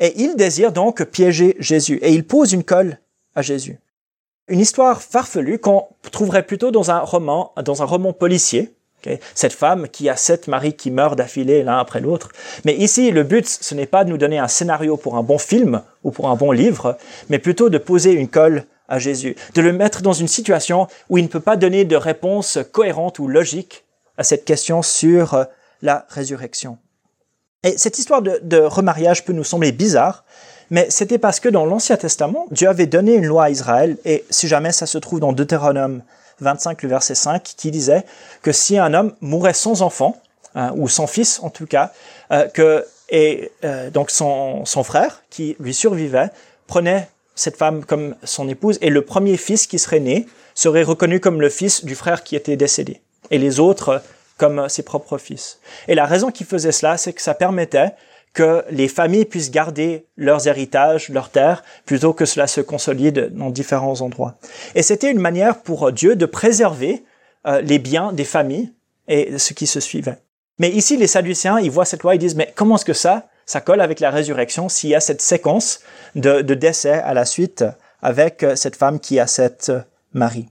Et 0.00 0.14
ils 0.20 0.36
désirent 0.36 0.72
donc 0.72 1.04
piéger 1.04 1.56
Jésus. 1.58 1.98
Et 2.02 2.12
ils 2.12 2.26
posent 2.26 2.52
une 2.52 2.64
colle 2.64 2.98
à 3.34 3.42
Jésus. 3.42 3.78
Une 4.48 4.60
histoire 4.60 5.02
farfelue 5.02 5.58
qu'on 5.58 5.86
trouverait 6.10 6.44
plutôt 6.44 6.70
dans 6.70 6.90
un 6.90 7.00
roman, 7.00 7.52
dans 7.62 7.82
un 7.82 7.84
roman 7.84 8.12
policier, 8.12 8.72
cette 9.34 9.52
femme 9.52 9.88
qui 9.88 10.08
a 10.08 10.16
sept 10.16 10.48
maris 10.48 10.74
qui 10.74 10.90
meurent 10.90 11.16
d'affilée 11.16 11.62
l'un 11.62 11.78
après 11.78 12.00
l'autre. 12.00 12.30
Mais 12.64 12.74
ici, 12.74 13.10
le 13.10 13.22
but, 13.22 13.46
ce 13.46 13.74
n'est 13.74 13.86
pas 13.86 14.04
de 14.04 14.10
nous 14.10 14.18
donner 14.18 14.38
un 14.38 14.48
scénario 14.48 14.96
pour 14.96 15.16
un 15.16 15.22
bon 15.22 15.38
film 15.38 15.82
ou 16.04 16.10
pour 16.10 16.28
un 16.28 16.36
bon 16.36 16.50
livre, 16.50 16.96
mais 17.28 17.38
plutôt 17.38 17.68
de 17.68 17.78
poser 17.78 18.12
une 18.12 18.28
colle 18.28 18.64
à 18.88 18.98
Jésus, 18.98 19.36
de 19.54 19.60
le 19.60 19.72
mettre 19.72 20.02
dans 20.02 20.12
une 20.12 20.28
situation 20.28 20.88
où 21.10 21.18
il 21.18 21.24
ne 21.24 21.28
peut 21.28 21.40
pas 21.40 21.56
donner 21.56 21.84
de 21.84 21.96
réponse 21.96 22.58
cohérente 22.72 23.18
ou 23.18 23.28
logique 23.28 23.84
à 24.18 24.24
cette 24.24 24.44
question 24.44 24.82
sur 24.82 25.46
la 25.80 26.06
résurrection. 26.10 26.76
Et 27.62 27.78
cette 27.78 27.98
histoire 27.98 28.20
de, 28.20 28.38
de 28.42 28.58
remariage 28.58 29.24
peut 29.24 29.32
nous 29.32 29.44
sembler 29.44 29.72
bizarre, 29.72 30.24
mais 30.70 30.86
c'était 30.90 31.18
parce 31.18 31.40
que 31.40 31.48
dans 31.48 31.64
l'Ancien 31.64 31.96
Testament, 31.96 32.46
Dieu 32.50 32.68
avait 32.68 32.86
donné 32.86 33.14
une 33.14 33.24
loi 33.24 33.44
à 33.44 33.50
Israël, 33.50 33.96
et 34.04 34.24
si 34.28 34.48
jamais 34.48 34.72
ça 34.72 34.86
se 34.86 34.98
trouve 34.98 35.20
dans 35.20 35.32
Deutéronome 35.32 36.02
25, 36.40 36.82
le 36.82 36.88
verset 36.88 37.14
5, 37.14 37.42
qui 37.42 37.70
disait 37.70 38.04
que 38.42 38.52
si 38.52 38.78
un 38.78 38.92
homme 38.94 39.14
mourait 39.20 39.54
sans 39.54 39.82
enfant, 39.82 40.20
hein, 40.54 40.72
ou 40.76 40.88
sans 40.88 41.06
fils 41.06 41.40
en 41.42 41.50
tout 41.50 41.66
cas, 41.66 41.92
euh, 42.32 42.46
que 42.48 42.84
et 43.10 43.50
euh, 43.64 43.90
donc 43.90 44.10
son, 44.10 44.64
son 44.66 44.84
frère 44.84 45.22
qui 45.30 45.56
lui 45.60 45.72
survivait 45.72 46.30
prenait 46.66 47.08
cette 47.34 47.56
femme 47.56 47.84
comme 47.84 48.14
son 48.22 48.48
épouse 48.48 48.78
et 48.82 48.90
le 48.90 49.02
premier 49.02 49.36
fils 49.36 49.66
qui 49.66 49.78
serait 49.78 50.00
né 50.00 50.26
serait 50.54 50.82
reconnu 50.82 51.20
comme 51.20 51.40
le 51.40 51.48
fils 51.48 51.84
du 51.84 51.94
frère 51.94 52.22
qui 52.22 52.36
était 52.36 52.56
décédé 52.56 53.00
et 53.30 53.38
les 53.38 53.60
autres 53.60 54.02
comme 54.36 54.68
ses 54.68 54.82
propres 54.82 55.18
fils. 55.18 55.58
Et 55.88 55.94
la 55.94 56.06
raison 56.06 56.30
qui 56.30 56.44
faisait 56.44 56.72
cela, 56.72 56.96
c'est 56.96 57.12
que 57.12 57.20
ça 57.20 57.34
permettait 57.34 57.92
que 58.32 58.64
les 58.70 58.88
familles 58.88 59.24
puissent 59.24 59.50
garder 59.50 60.06
leurs 60.16 60.46
héritages, 60.46 61.08
leurs 61.08 61.30
terres, 61.30 61.64
plutôt 61.84 62.12
que 62.12 62.24
cela 62.24 62.46
se 62.46 62.60
consolide 62.60 63.34
dans 63.34 63.50
différents 63.50 64.00
endroits. 64.00 64.36
Et 64.74 64.82
c'était 64.82 65.10
une 65.10 65.18
manière 65.18 65.60
pour 65.62 65.90
Dieu 65.92 66.14
de 66.14 66.26
préserver 66.26 67.04
euh, 67.46 67.60
les 67.60 67.78
biens 67.78 68.12
des 68.12 68.24
familles 68.24 68.72
et 69.08 69.38
ce 69.38 69.54
qui 69.54 69.66
se 69.66 69.80
suivait. 69.80 70.18
Mais 70.58 70.70
ici, 70.70 70.96
les 70.96 71.06
Sadducéens, 71.06 71.58
ils 71.58 71.70
voient 71.70 71.84
cette 71.84 72.02
loi, 72.02 72.14
ils 72.14 72.18
disent, 72.18 72.36
mais 72.36 72.52
comment 72.54 72.76
est-ce 72.76 72.84
que 72.84 72.92
ça, 72.92 73.28
ça 73.46 73.60
colle 73.60 73.80
avec 73.80 74.00
la 74.00 74.10
résurrection 74.10 74.68
s'il 74.68 74.90
y 74.90 74.94
a 74.94 75.00
cette 75.00 75.22
séquence 75.22 75.80
de, 76.14 76.42
de 76.42 76.54
décès 76.54 76.92
à 76.92 77.14
la 77.14 77.24
suite 77.24 77.64
avec 78.02 78.44
cette 78.54 78.76
femme 78.76 79.00
qui 79.00 79.18
a 79.18 79.26
cette 79.26 79.70
euh, 79.70 79.80
mari? 80.12 80.48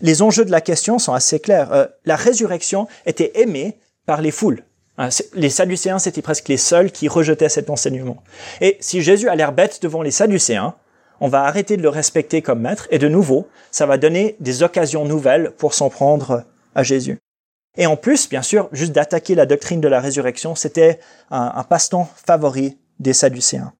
Les 0.00 0.22
enjeux 0.22 0.44
de 0.44 0.50
la 0.50 0.60
question 0.60 0.98
sont 0.98 1.12
assez 1.12 1.40
clairs. 1.40 1.88
la 2.04 2.16
résurrection 2.16 2.88
était 3.06 3.40
aimée 3.40 3.78
par 4.06 4.20
les 4.20 4.30
foules. 4.30 4.64
Hein, 4.96 5.08
les 5.34 5.50
Sadducéens, 5.50 5.98
c'était 5.98 6.22
presque 6.22 6.48
les 6.48 6.56
seuls 6.56 6.92
qui 6.92 7.08
rejetaient 7.08 7.48
cet 7.48 7.70
enseignement. 7.70 8.22
Et 8.60 8.76
si 8.80 9.02
Jésus 9.02 9.28
a 9.28 9.34
l'air 9.34 9.52
bête 9.52 9.82
devant 9.82 10.02
les 10.02 10.10
Sadducéens, 10.10 10.74
on 11.20 11.28
va 11.28 11.44
arrêter 11.44 11.76
de 11.76 11.82
le 11.82 11.88
respecter 11.88 12.42
comme 12.42 12.60
maître, 12.60 12.86
et 12.90 12.98
de 12.98 13.08
nouveau, 13.08 13.48
ça 13.70 13.86
va 13.86 13.98
donner 13.98 14.36
des 14.40 14.62
occasions 14.62 15.04
nouvelles 15.04 15.52
pour 15.52 15.74
s'en 15.74 15.90
prendre 15.90 16.44
à 16.74 16.82
Jésus. 16.82 17.18
Et 17.76 17.86
en 17.86 17.96
plus, 17.96 18.28
bien 18.28 18.42
sûr, 18.42 18.68
juste 18.72 18.92
d'attaquer 18.92 19.34
la 19.34 19.46
doctrine 19.46 19.80
de 19.80 19.88
la 19.88 20.00
résurrection, 20.00 20.54
c'était 20.54 21.00
un, 21.30 21.64
passe-temps 21.64 22.08
favori 22.14 22.78
des 23.00 23.12
Sadducéens. 23.12 23.72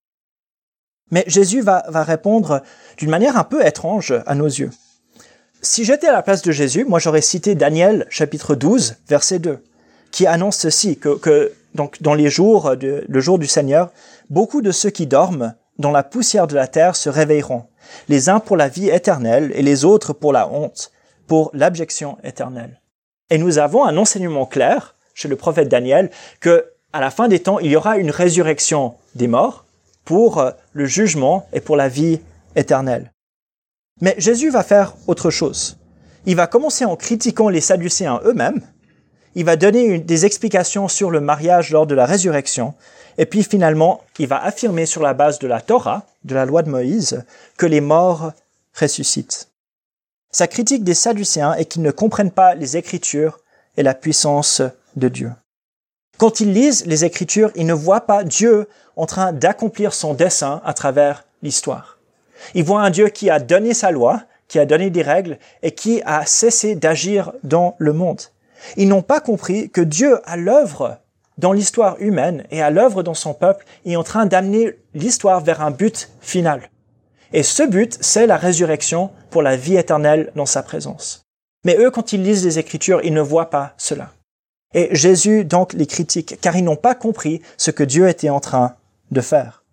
Mais 1.11 1.23
Jésus 1.29 1.61
va 1.61 1.83
répondre 2.03 2.63
d'une 2.97 3.11
manière 3.11 3.37
un 3.37 3.45
peu 3.45 3.65
étrange 3.65 4.15
à 4.27 4.35
nos 4.35 4.47
yeux. 4.47 4.71
Si 5.65 5.87
j'étais 5.87 6.09
à 6.09 6.13
la 6.13 6.21
place 6.21 6.43
de 6.43 6.53
Jésus, 6.53 6.85
moi 6.85 6.99
j'aurais 6.99 7.23
cité 7.23 7.55
Daniel 7.55 8.07
chapitre 8.11 8.55
12, 8.55 8.97
verset 9.09 9.39
2 9.39 9.65
qui 10.11 10.27
annonce 10.27 10.59
ceci, 10.59 10.99
que, 10.99 11.53
donc 11.75 12.03
dans 12.03 12.13
les 12.13 12.29
jours, 12.29 12.77
de, 12.77 13.03
le 13.09 13.21
jour 13.21 13.39
du 13.39 13.47
Seigneur, 13.47 13.91
beaucoup 14.29 14.61
de 14.61 14.71
ceux 14.71 14.91
qui 14.91 15.07
dorment 15.07 15.55
dans 15.79 15.91
la 15.91 16.03
poussière 16.03 16.47
de 16.47 16.55
la 16.55 16.69
terre 16.69 16.97
se 16.97 17.09
réveilleront, 17.09 17.65
les 18.11 18.29
uns 18.29 18.41
pour 18.41 18.59
la 18.59 18.69
vie 18.69 18.91
éternelle 18.91 19.53
et 19.55 19.63
les 19.63 19.87
autres 19.87 20.13
pour 20.13 20.35
la 20.35 20.49
honte, 20.51 20.93
pour 21.27 21.51
l'abjection 21.55 22.19
éternelle. 22.23 22.83
Et 23.31 23.39
nous 23.39 23.57
avons 23.57 23.87
un 23.87 23.97
enseignement 23.97 24.45
clair 24.45 24.95
chez 25.15 25.29
le 25.29 25.37
prophète 25.37 25.71
Daniel 25.71 26.11
que 26.41 26.67
à 26.93 27.01
la 27.01 27.11
fin 27.11 27.27
des 27.27 27.41
temps, 27.41 27.59
il 27.59 27.71
y 27.71 27.77
aura 27.77 27.97
une 27.97 28.11
résurrection 28.11 28.97
des 29.15 29.29
morts 29.29 29.65
pour 30.05 30.39
euh, 30.39 30.51
le 30.75 30.85
jugement 30.85 31.49
et 31.55 31.63
pour 31.63 31.77
la 31.77 31.89
vie 31.89 32.21
éternelle. 32.55 33.14
Mais 34.01 34.15
Jésus 34.19 34.51
va 34.51 34.63
faire 34.63 34.95
autre 35.07 35.31
chose. 35.31 35.79
Il 36.27 36.37
va 36.37 36.47
commencer 36.47 36.85
en 36.85 36.97
critiquant 36.97 37.49
les 37.49 37.61
Sadducéens 37.61 38.21
eux-mêmes 38.25 38.61
il 39.35 39.45
va 39.45 39.57
donner 39.57 39.99
des 39.99 40.27
explications 40.27 40.89
sur 40.89 41.11
le 41.11 41.21
mariage 41.21 41.71
lors 41.71 41.87
de 41.87 41.95
la 41.95 42.07
résurrection, 42.07 42.75
et 43.19 43.27
puis 43.27 43.43
finalement, 43.43 44.03
il 44.19 44.27
va 44.27 44.43
affirmer 44.43 44.87
sur 44.87 45.03
la 45.03 45.15
base 45.15 45.39
de 45.39 45.47
la 45.47 45.61
Torah, 45.61 46.07
de 46.25 46.35
la 46.35 46.47
loi 46.47 46.63
de 46.63 46.71
Moïse, 46.71 47.25
que 47.57 47.67
les 47.67 47.81
morts 47.81 48.33
ressuscitent. 48.79 49.49
Sa 50.33 50.47
critique 50.47 50.85
des 50.85 50.95
Sadducéens 50.95 51.55
est 51.55 51.67
qu'ils 51.67 51.83
ne 51.83 51.91
comprennent 51.91 52.31
pas 52.31 52.55
les 52.55 52.77
Écritures 52.77 53.39
et 53.77 53.83
la 53.83 53.95
puissance 53.95 54.63
de 54.97 55.09
Dieu. 55.09 55.33
Quand 56.19 56.41
ils 56.41 56.53
lisent 56.53 56.87
les 56.87 57.05
Écritures, 57.05 57.51
ils 57.57 57.67
ne 57.67 57.75
voient 57.75 58.07
pas 58.07 58.25
Dieu 58.25 58.69
en 58.97 59.07
train 59.07 59.33
d'accomplir 59.33 59.95
son 59.95 60.15
dessein 60.15 60.61
à 60.65 60.75
travers 60.75 61.25
l'histoire. 61.43 61.94
Ils 62.55 62.65
voient 62.65 62.83
un 62.83 62.91
Dieu 62.91 63.09
qui 63.09 63.31
a 63.31 63.39
donné 63.39 63.75
sa 63.75 63.91
loi, 63.91 64.23
qui 64.49 64.59
a 64.59 64.67
donné 64.67 64.91
des 64.91 65.03
règles 65.03 65.39
et 65.63 65.73
qui 65.73 66.03
a 66.05 66.27
cessé 66.27 66.75
d'agir 66.75 67.33
dans 67.43 67.77
le 67.79 67.93
monde. 67.93 68.21
Ils 68.77 68.89
n'ont 68.89 69.03
pas 69.03 69.21
compris 69.21 69.71
que 69.71 69.81
Dieu, 69.81 70.21
à 70.25 70.37
l'œuvre 70.37 70.99
dans 71.39 71.53
l'histoire 71.53 71.97
humaine 72.01 72.45
et 72.51 72.63
à 72.63 72.71
l'œuvre 72.71 73.03
dans 73.03 73.15
son 73.15 73.35
peuple, 73.35 73.65
est 73.85 73.97
en 73.97 74.05
train 74.05 74.27
d'amener 74.27 74.75
l'histoire 74.95 75.41
vers 75.41 75.63
un 75.63 75.71
but 75.71 76.11
final. 76.21 76.71
Et 77.33 77.43
ce 77.43 77.65
but, 77.65 77.99
c'est 78.01 78.27
la 78.27 78.37
résurrection 78.37 79.11
pour 79.31 79.43
la 79.43 79.57
vie 79.57 79.77
éternelle 79.77 80.31
dans 80.37 80.47
sa 80.47 80.63
présence. 80.63 81.23
Mais 81.65 81.77
eux, 81.79 81.91
quand 81.91 82.13
ils 82.13 82.23
lisent 82.23 82.45
les 82.45 82.59
Écritures, 82.59 83.01
ils 83.03 83.13
ne 83.15 83.21
voient 83.21 83.51
pas 83.51 83.75
cela. 83.77 84.13
Et 84.75 84.95
Jésus 84.95 85.45
donc 85.45 85.73
les 85.73 85.87
critique, 85.87 86.39
car 86.41 86.57
ils 86.57 86.65
n'ont 86.65 86.77
pas 86.77 86.95
compris 86.95 87.43
ce 87.57 87.71
que 87.71 87.83
Dieu 87.83 88.09
était 88.09 88.31
en 88.31 88.41
train 88.41 88.77
de 89.11 89.21
faire. 89.21 89.64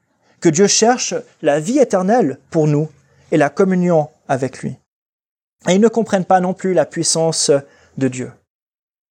Que 0.42 0.50
Dieu 0.50 0.66
cherche 0.66 1.14
la 1.44 1.60
vie 1.60 1.78
éternelle 1.78 2.40
pour 2.50 2.68
nous 2.68 2.90
et 3.32 3.38
la 3.38 3.50
communion 3.50 4.10
avec 4.28 4.64
lui. 4.64 4.76
Et 5.70 5.74
ils 5.74 5.82
ne 5.82 5.88
comprennent 5.88 6.26
pas 6.26 6.40
non 6.40 6.56
plus 6.56 6.74
la 6.74 6.88
puissance 6.88 7.52
de 7.98 8.08
Dieu. 8.08 8.32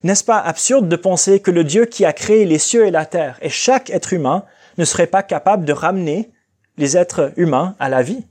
N'est-ce 0.03 0.23
pas 0.23 0.39
absurde 0.39 0.89
de 0.89 0.95
penser 0.95 1.39
que 1.39 1.51
le 1.51 1.63
Dieu 1.63 1.85
qui 1.85 2.03
a 2.03 2.13
créé 2.13 2.45
les 2.45 2.57
cieux 2.57 2.87
et 2.87 2.91
la 2.91 3.05
terre 3.05 3.37
et 3.41 3.49
chaque 3.49 3.91
être 3.91 4.13
humain 4.13 4.45
ne 4.79 4.85
serait 4.85 5.07
pas 5.07 5.21
capable 5.21 5.65
de 5.65 5.73
ramener 5.73 6.31
les 6.77 6.97
êtres 6.97 7.31
humains 7.37 7.75
à 7.79 7.89
la 7.89 8.01
vie? 8.01 8.25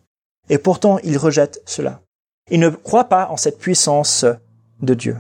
Et 0.48 0.58
pourtant, 0.58 0.98
il 1.04 1.18
rejette 1.18 1.60
cela. 1.66 2.00
Il 2.50 2.58
ne 2.58 2.70
croit 2.70 3.08
pas 3.08 3.28
en 3.28 3.36
cette 3.36 3.58
puissance 3.58 4.24
de 4.80 4.94
Dieu. 4.94 5.16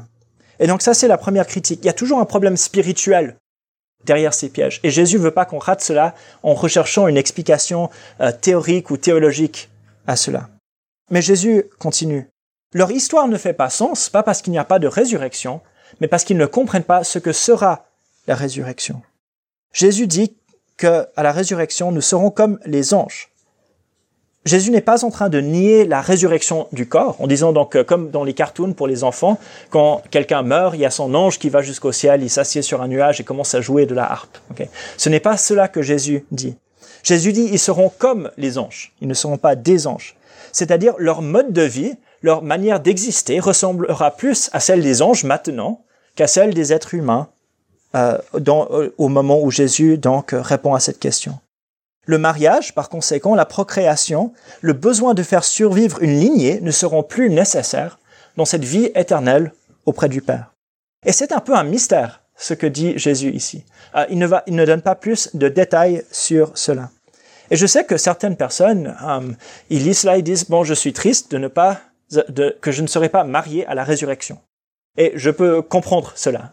Et 0.58 0.66
donc 0.66 0.82
ça, 0.82 0.94
c'est 0.94 1.06
la 1.06 1.18
première 1.18 1.46
critique. 1.46 1.80
Il 1.82 1.86
y 1.86 1.90
a 1.90 1.94
toujours 1.94 2.18
un 2.18 2.24
problème 2.24 2.56
spirituel 2.56 3.36
derrière 4.04 4.34
ces 4.34 4.48
pièges. 4.48 4.80
Et 4.82 4.90
Jésus 4.90 5.18
veut 5.18 5.30
pas 5.30 5.44
qu'on 5.44 5.58
rate 5.58 5.80
cela 5.80 6.14
en 6.42 6.54
recherchant 6.54 7.08
une 7.08 7.16
explication 7.16 7.90
euh, 8.20 8.32
théorique 8.32 8.90
ou 8.90 8.96
théologique 8.96 9.68
à 10.06 10.16
cela. 10.16 10.48
Mais 11.10 11.22
Jésus 11.22 11.64
continue. 11.78 12.28
Leur 12.74 12.90
histoire 12.90 13.28
ne 13.28 13.38
fait 13.38 13.54
pas 13.54 13.70
sens, 13.70 14.10
pas 14.10 14.22
parce 14.22 14.42
qu'il 14.42 14.52
n'y 14.52 14.58
a 14.58 14.64
pas 14.64 14.78
de 14.78 14.86
résurrection, 14.86 15.60
mais 16.00 16.08
parce 16.08 16.24
qu'ils 16.24 16.36
ne 16.36 16.46
comprennent 16.46 16.84
pas 16.84 17.02
ce 17.04 17.18
que 17.18 17.32
sera 17.32 17.86
la 18.26 18.34
résurrection. 18.34 19.02
Jésus 19.72 20.06
dit 20.06 20.36
que 20.76 21.06
à 21.16 21.22
la 21.22 21.32
résurrection, 21.32 21.92
nous 21.92 22.00
serons 22.00 22.30
comme 22.30 22.58
les 22.64 22.94
anges. 22.94 23.30
Jésus 24.44 24.70
n'est 24.70 24.80
pas 24.80 25.04
en 25.04 25.10
train 25.10 25.28
de 25.28 25.40
nier 25.40 25.84
la 25.84 26.00
résurrection 26.00 26.68
du 26.72 26.88
corps, 26.88 27.16
en 27.20 27.26
disant 27.26 27.52
donc, 27.52 27.76
euh, 27.76 27.84
comme 27.84 28.10
dans 28.10 28.24
les 28.24 28.34
cartoons 28.34 28.72
pour 28.72 28.86
les 28.86 29.04
enfants, 29.04 29.38
quand 29.70 30.02
quelqu'un 30.10 30.42
meurt, 30.42 30.74
il 30.74 30.80
y 30.80 30.86
a 30.86 30.90
son 30.90 31.14
ange 31.14 31.38
qui 31.38 31.50
va 31.50 31.60
jusqu'au 31.60 31.92
ciel, 31.92 32.22
il 32.22 32.30
s'assied 32.30 32.62
sur 32.62 32.80
un 32.80 32.88
nuage 32.88 33.20
et 33.20 33.24
commence 33.24 33.54
à 33.54 33.60
jouer 33.60 33.84
de 33.84 33.94
la 33.94 34.10
harpe. 34.10 34.38
Ce 34.96 35.08
n'est 35.08 35.20
pas 35.20 35.36
cela 35.36 35.68
que 35.68 35.82
Jésus 35.82 36.24
dit. 36.30 36.56
Jésus 37.02 37.32
dit, 37.32 37.48
ils 37.52 37.58
seront 37.58 37.90
comme 37.98 38.30
les 38.36 38.58
anges, 38.58 38.92
ils 39.00 39.08
ne 39.08 39.14
seront 39.14 39.38
pas 39.38 39.54
des 39.54 39.86
anges. 39.86 40.16
C'est-à-dire, 40.52 40.94
leur 40.98 41.20
mode 41.20 41.52
de 41.52 41.62
vie, 41.62 41.94
leur 42.22 42.42
manière 42.42 42.80
d'exister 42.80 43.40
ressemblera 43.40 44.12
plus 44.12 44.50
à 44.52 44.60
celle 44.60 44.82
des 44.82 45.02
anges 45.02 45.24
maintenant 45.24 45.82
qu'à 46.16 46.26
celle 46.26 46.54
des 46.54 46.72
êtres 46.72 46.94
humains 46.94 47.28
euh, 47.94 48.18
euh, 48.34 48.90
au 48.98 49.08
moment 49.08 49.40
où 49.40 49.50
Jésus 49.50 49.98
donc 49.98 50.30
répond 50.32 50.74
à 50.74 50.80
cette 50.80 50.98
question. 50.98 51.38
Le 52.08 52.16
mariage, 52.16 52.74
par 52.74 52.88
conséquent, 52.88 53.34
la 53.34 53.44
procréation, 53.44 54.32
le 54.62 54.72
besoin 54.72 55.12
de 55.12 55.22
faire 55.22 55.44
survivre 55.44 56.02
une 56.02 56.18
lignée 56.18 56.58
ne 56.62 56.70
seront 56.70 57.02
plus 57.02 57.28
nécessaires 57.28 57.98
dans 58.38 58.46
cette 58.46 58.64
vie 58.64 58.90
éternelle 58.94 59.52
auprès 59.84 60.08
du 60.08 60.22
Père. 60.22 60.54
Et 61.04 61.12
c'est 61.12 61.32
un 61.32 61.40
peu 61.40 61.54
un 61.54 61.64
mystère 61.64 62.22
ce 62.34 62.54
que 62.54 62.66
dit 62.66 62.98
Jésus 62.98 63.30
ici. 63.32 63.62
Euh, 63.94 64.06
il, 64.08 64.16
ne 64.16 64.26
va, 64.26 64.42
il 64.46 64.54
ne 64.54 64.64
donne 64.64 64.80
pas 64.80 64.94
plus 64.94 65.36
de 65.36 65.50
détails 65.50 66.02
sur 66.10 66.56
cela. 66.56 66.88
Et 67.50 67.56
je 67.56 67.66
sais 67.66 67.84
que 67.84 67.98
certaines 67.98 68.36
personnes, 68.36 68.96
ils 69.68 69.84
lisent 69.84 70.00
cela 70.00 70.16
et 70.16 70.22
disent, 70.22 70.48
bon, 70.48 70.64
je 70.64 70.72
suis 70.72 70.94
triste 70.94 71.30
de 71.30 71.36
ne 71.36 71.48
pas, 71.48 71.78
de, 72.10 72.56
que 72.62 72.72
je 72.72 72.80
ne 72.80 72.86
serai 72.86 73.10
pas 73.10 73.24
marié 73.24 73.66
à 73.66 73.74
la 73.74 73.84
résurrection. 73.84 74.38
Et 74.96 75.12
je 75.14 75.28
peux 75.28 75.60
comprendre 75.60 76.12
cela. 76.16 76.52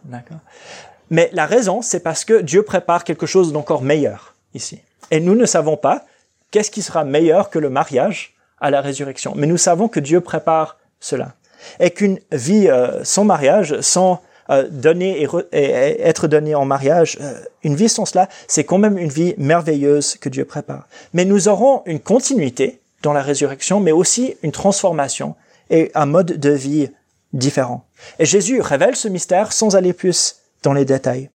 Mais 1.08 1.30
la 1.32 1.46
raison, 1.46 1.80
c'est 1.80 2.00
parce 2.00 2.26
que 2.26 2.42
Dieu 2.42 2.62
prépare 2.62 3.04
quelque 3.04 3.24
chose 3.24 3.54
d'encore 3.54 3.80
meilleur 3.80 4.34
ici. 4.52 4.80
Et 5.10 5.20
nous 5.20 5.34
ne 5.34 5.46
savons 5.46 5.76
pas 5.76 6.04
qu'est-ce 6.50 6.70
qui 6.70 6.82
sera 6.82 7.04
meilleur 7.04 7.50
que 7.50 7.58
le 7.58 7.70
mariage 7.70 8.34
à 8.60 8.70
la 8.70 8.80
résurrection. 8.80 9.34
Mais 9.36 9.46
nous 9.46 9.56
savons 9.56 9.88
que 9.88 10.00
Dieu 10.00 10.20
prépare 10.20 10.78
cela. 11.00 11.34
Et 11.80 11.90
qu'une 11.90 12.18
vie 12.32 12.68
euh, 12.68 13.04
sans 13.04 13.24
mariage, 13.24 13.80
sans 13.80 14.22
euh, 14.50 14.68
donner 14.70 15.26
et, 15.52 16.00
être 16.00 16.28
donné 16.28 16.54
en 16.54 16.64
mariage, 16.64 17.18
euh, 17.20 17.34
une 17.62 17.74
vie 17.74 17.88
sans 17.88 18.04
cela, 18.04 18.28
c'est 18.48 18.64
quand 18.64 18.78
même 18.78 18.98
une 18.98 19.08
vie 19.08 19.34
merveilleuse 19.38 20.16
que 20.16 20.28
Dieu 20.28 20.44
prépare. 20.44 20.88
Mais 21.12 21.24
nous 21.24 21.48
aurons 21.48 21.82
une 21.86 22.00
continuité 22.00 22.80
dans 23.02 23.12
la 23.12 23.22
résurrection, 23.22 23.80
mais 23.80 23.92
aussi 23.92 24.36
une 24.42 24.52
transformation 24.52 25.34
et 25.70 25.90
un 25.94 26.06
mode 26.06 26.38
de 26.38 26.50
vie 26.50 26.90
différent. 27.32 27.84
Et 28.18 28.24
Jésus 28.26 28.60
révèle 28.60 28.96
ce 28.96 29.08
mystère 29.08 29.52
sans 29.52 29.76
aller 29.76 29.92
plus 29.92 30.36
dans 30.62 30.72
les 30.72 30.84
détails. 30.84 31.30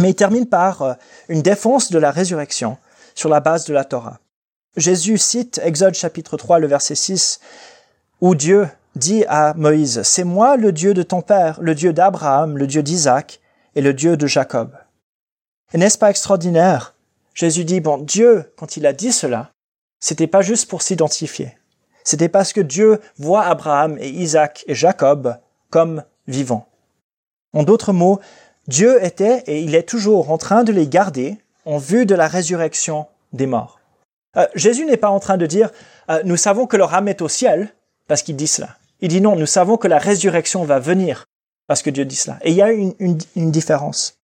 Mais 0.00 0.10
il 0.10 0.14
termine 0.14 0.46
par 0.46 0.96
une 1.28 1.42
défense 1.42 1.90
de 1.90 1.98
la 1.98 2.10
résurrection 2.10 2.78
sur 3.14 3.28
la 3.28 3.40
base 3.40 3.64
de 3.64 3.74
la 3.74 3.84
Torah. 3.84 4.20
Jésus 4.76 5.18
cite 5.18 5.60
Exode 5.62 5.94
chapitre 5.94 6.36
3, 6.36 6.58
le 6.58 6.66
verset 6.66 6.94
6, 6.94 7.40
où 8.20 8.34
Dieu 8.34 8.68
dit 8.96 9.24
à 9.28 9.54
Moïse, 9.54 10.02
C'est 10.02 10.24
moi 10.24 10.56
le 10.56 10.72
Dieu 10.72 10.94
de 10.94 11.02
ton 11.02 11.22
père, 11.22 11.60
le 11.60 11.74
Dieu 11.74 11.92
d'Abraham, 11.92 12.56
le 12.56 12.66
Dieu 12.66 12.82
d'Isaac 12.82 13.40
et 13.74 13.82
le 13.82 13.94
Dieu 13.94 14.16
de 14.16 14.26
Jacob. 14.26 14.72
Et 15.72 15.78
n'est-ce 15.78 15.98
pas 15.98 16.10
extraordinaire? 16.10 16.94
Jésus 17.34 17.64
dit, 17.64 17.80
bon, 17.80 17.98
Dieu, 17.98 18.52
quand 18.56 18.76
il 18.76 18.86
a 18.86 18.92
dit 18.92 19.12
cela, 19.12 19.52
c'était 20.00 20.26
pas 20.26 20.42
juste 20.42 20.68
pour 20.68 20.82
s'identifier. 20.82 21.56
C'était 22.04 22.28
parce 22.28 22.52
que 22.52 22.60
Dieu 22.60 23.00
voit 23.16 23.44
Abraham 23.44 23.96
et 23.98 24.08
Isaac 24.08 24.64
et 24.66 24.74
Jacob 24.74 25.36
comme 25.70 26.04
vivants. 26.26 26.68
En 27.54 27.62
d'autres 27.62 27.92
mots, 27.92 28.20
Dieu 28.66 29.02
était 29.04 29.44
et 29.46 29.60
il 29.60 29.74
est 29.74 29.88
toujours 29.88 30.30
en 30.30 30.38
train 30.38 30.64
de 30.64 30.72
les 30.72 30.88
garder 30.88 31.38
en 31.64 31.78
vue 31.78 32.06
de 32.06 32.14
la 32.14 32.28
résurrection 32.28 33.06
des 33.32 33.46
morts. 33.46 33.78
Euh, 34.36 34.46
Jésus 34.54 34.86
n'est 34.86 34.96
pas 34.96 35.10
en 35.10 35.20
train 35.20 35.36
de 35.36 35.46
dire 35.46 35.70
euh, 36.10 36.22
nous 36.24 36.36
savons 36.36 36.66
que 36.66 36.76
leur 36.76 36.94
âme 36.94 37.08
est 37.08 37.22
au 37.22 37.28
ciel 37.28 37.74
parce 38.08 38.22
qu'il 38.22 38.36
dit 38.36 38.46
cela. 38.46 38.76
Il 39.00 39.08
dit 39.08 39.20
non, 39.20 39.36
nous 39.36 39.46
savons 39.46 39.76
que 39.76 39.88
la 39.88 39.98
résurrection 39.98 40.64
va 40.64 40.78
venir 40.78 41.26
parce 41.66 41.82
que 41.82 41.90
Dieu 41.90 42.04
dit 42.04 42.16
cela. 42.16 42.38
Et 42.42 42.50
il 42.50 42.56
y 42.56 42.62
a 42.62 42.72
une, 42.72 42.94
une 42.98 43.50
différence. 43.50 44.18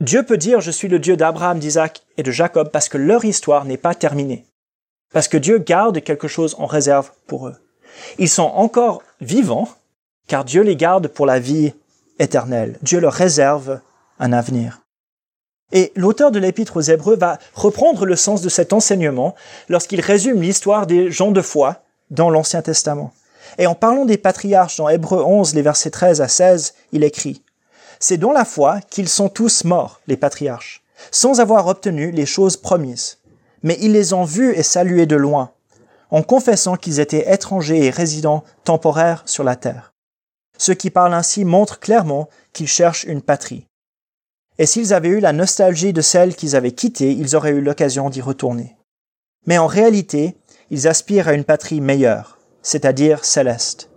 Dieu 0.00 0.22
peut 0.22 0.36
dire 0.36 0.60
je 0.60 0.70
suis 0.70 0.88
le 0.88 0.98
Dieu 0.98 1.16
d'Abraham, 1.16 1.58
d'Isaac 1.58 2.02
et 2.16 2.22
de 2.22 2.30
Jacob 2.30 2.70
parce 2.70 2.88
que 2.88 2.98
leur 2.98 3.24
histoire 3.24 3.64
n'est 3.64 3.76
pas 3.76 3.94
terminée. 3.94 4.46
Parce 5.12 5.28
que 5.28 5.38
Dieu 5.38 5.58
garde 5.58 6.02
quelque 6.02 6.28
chose 6.28 6.54
en 6.58 6.66
réserve 6.66 7.10
pour 7.26 7.48
eux. 7.48 7.56
Ils 8.18 8.28
sont 8.28 8.42
encore 8.42 9.02
vivants 9.20 9.68
car 10.28 10.44
Dieu 10.44 10.62
les 10.62 10.76
garde 10.76 11.08
pour 11.08 11.26
la 11.26 11.40
vie 11.40 11.72
éternelle. 12.18 12.78
Dieu 12.82 13.00
leur 13.00 13.14
réserve 13.14 13.80
un 14.20 14.32
avenir. 14.32 14.80
Et 15.72 15.92
l'auteur 15.96 16.30
de 16.30 16.38
l'épître 16.38 16.78
aux 16.78 16.82
Hébreux 16.82 17.16
va 17.16 17.38
reprendre 17.54 18.06
le 18.06 18.16
sens 18.16 18.40
de 18.40 18.48
cet 18.48 18.72
enseignement 18.72 19.34
lorsqu'il 19.68 20.00
résume 20.00 20.40
l'histoire 20.40 20.86
des 20.86 21.10
gens 21.10 21.30
de 21.30 21.42
foi 21.42 21.82
dans 22.10 22.30
l'Ancien 22.30 22.62
Testament. 22.62 23.12
Et 23.58 23.66
en 23.66 23.74
parlant 23.74 24.04
des 24.04 24.18
patriarches 24.18 24.76
dans 24.76 24.88
Hébreux 24.88 25.22
11, 25.22 25.54
les 25.54 25.62
versets 25.62 25.90
13 25.90 26.20
à 26.20 26.28
16, 26.28 26.74
il 26.92 27.04
écrit 27.04 27.42
C'est 28.00 28.16
dans 28.16 28.32
la 28.32 28.44
foi 28.44 28.80
qu'ils 28.90 29.08
sont 29.08 29.28
tous 29.28 29.64
morts, 29.64 30.00
les 30.06 30.16
patriarches, 30.16 30.82
sans 31.10 31.40
avoir 31.40 31.66
obtenu 31.66 32.10
les 32.10 32.26
choses 32.26 32.56
promises. 32.56 33.18
Mais 33.62 33.76
ils 33.80 33.92
les 33.92 34.12
ont 34.12 34.24
vus 34.24 34.54
et 34.54 34.62
salués 34.62 35.06
de 35.06 35.16
loin, 35.16 35.50
en 36.10 36.22
confessant 36.22 36.76
qu'ils 36.76 37.00
étaient 37.00 37.32
étrangers 37.32 37.84
et 37.84 37.90
résidents 37.90 38.44
temporaires 38.64 39.22
sur 39.26 39.44
la 39.44 39.56
terre. 39.56 39.92
Ceux 40.56 40.74
qui 40.74 40.90
parlent 40.90 41.14
ainsi 41.14 41.44
montrent 41.44 41.78
clairement 41.78 42.28
qu'ils 42.52 42.68
cherchent 42.68 43.04
une 43.04 43.22
patrie. 43.22 43.67
Et 44.58 44.66
s'ils 44.66 44.92
avaient 44.92 45.08
eu 45.08 45.20
la 45.20 45.32
nostalgie 45.32 45.92
de 45.92 46.00
celle 46.00 46.34
qu'ils 46.34 46.56
avaient 46.56 46.72
quittée, 46.72 47.12
ils 47.12 47.36
auraient 47.36 47.52
eu 47.52 47.60
l'occasion 47.60 48.10
d'y 48.10 48.20
retourner. 48.20 48.76
Mais 49.46 49.58
en 49.58 49.66
réalité, 49.66 50.36
ils 50.70 50.88
aspirent 50.88 51.28
à 51.28 51.34
une 51.34 51.44
patrie 51.44 51.80
meilleure, 51.80 52.38
c'est-à-dire 52.62 53.24
céleste. 53.24 53.88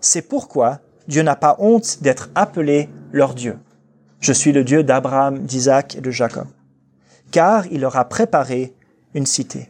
C'est 0.00 0.22
pourquoi 0.22 0.80
Dieu 1.06 1.22
n'a 1.22 1.36
pas 1.36 1.56
honte 1.60 2.02
d'être 2.02 2.30
appelé 2.34 2.88
leur 3.12 3.34
Dieu. 3.34 3.58
Je 4.20 4.32
suis 4.32 4.52
le 4.52 4.64
Dieu 4.64 4.82
d'Abraham, 4.82 5.38
d'Isaac 5.46 5.96
et 5.96 6.00
de 6.00 6.10
Jacob. 6.10 6.48
Car 7.30 7.66
il 7.68 7.80
leur 7.80 7.96
a 7.96 8.08
préparé 8.08 8.74
une 9.14 9.26
cité. 9.26 9.68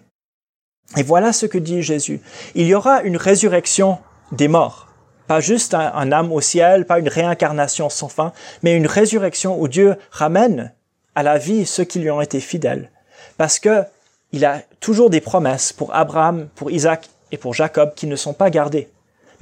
Et 0.96 1.02
voilà 1.02 1.32
ce 1.32 1.46
que 1.46 1.58
dit 1.58 1.82
Jésus. 1.82 2.20
Il 2.54 2.66
y 2.66 2.74
aura 2.74 3.02
une 3.02 3.16
résurrection 3.16 3.98
des 4.32 4.48
morts. 4.48 4.87
Pas 5.28 5.40
juste 5.40 5.74
un, 5.74 6.10
âme 6.10 6.32
au 6.32 6.40
ciel, 6.40 6.86
pas 6.86 6.98
une 6.98 7.08
réincarnation 7.08 7.90
sans 7.90 8.08
fin, 8.08 8.32
mais 8.62 8.74
une 8.74 8.86
résurrection 8.86 9.60
où 9.60 9.68
Dieu 9.68 9.96
ramène 10.10 10.72
à 11.14 11.22
la 11.22 11.36
vie 11.36 11.66
ceux 11.66 11.84
qui 11.84 11.98
lui 11.98 12.10
ont 12.10 12.22
été 12.22 12.40
fidèles. 12.40 12.90
Parce 13.36 13.58
que 13.58 13.84
il 14.32 14.46
a 14.46 14.62
toujours 14.80 15.10
des 15.10 15.20
promesses 15.20 15.72
pour 15.74 15.94
Abraham, 15.94 16.48
pour 16.54 16.70
Isaac 16.70 17.10
et 17.30 17.36
pour 17.36 17.52
Jacob 17.52 17.92
qui 17.94 18.06
ne 18.06 18.16
sont 18.16 18.32
pas 18.32 18.48
gardées, 18.48 18.88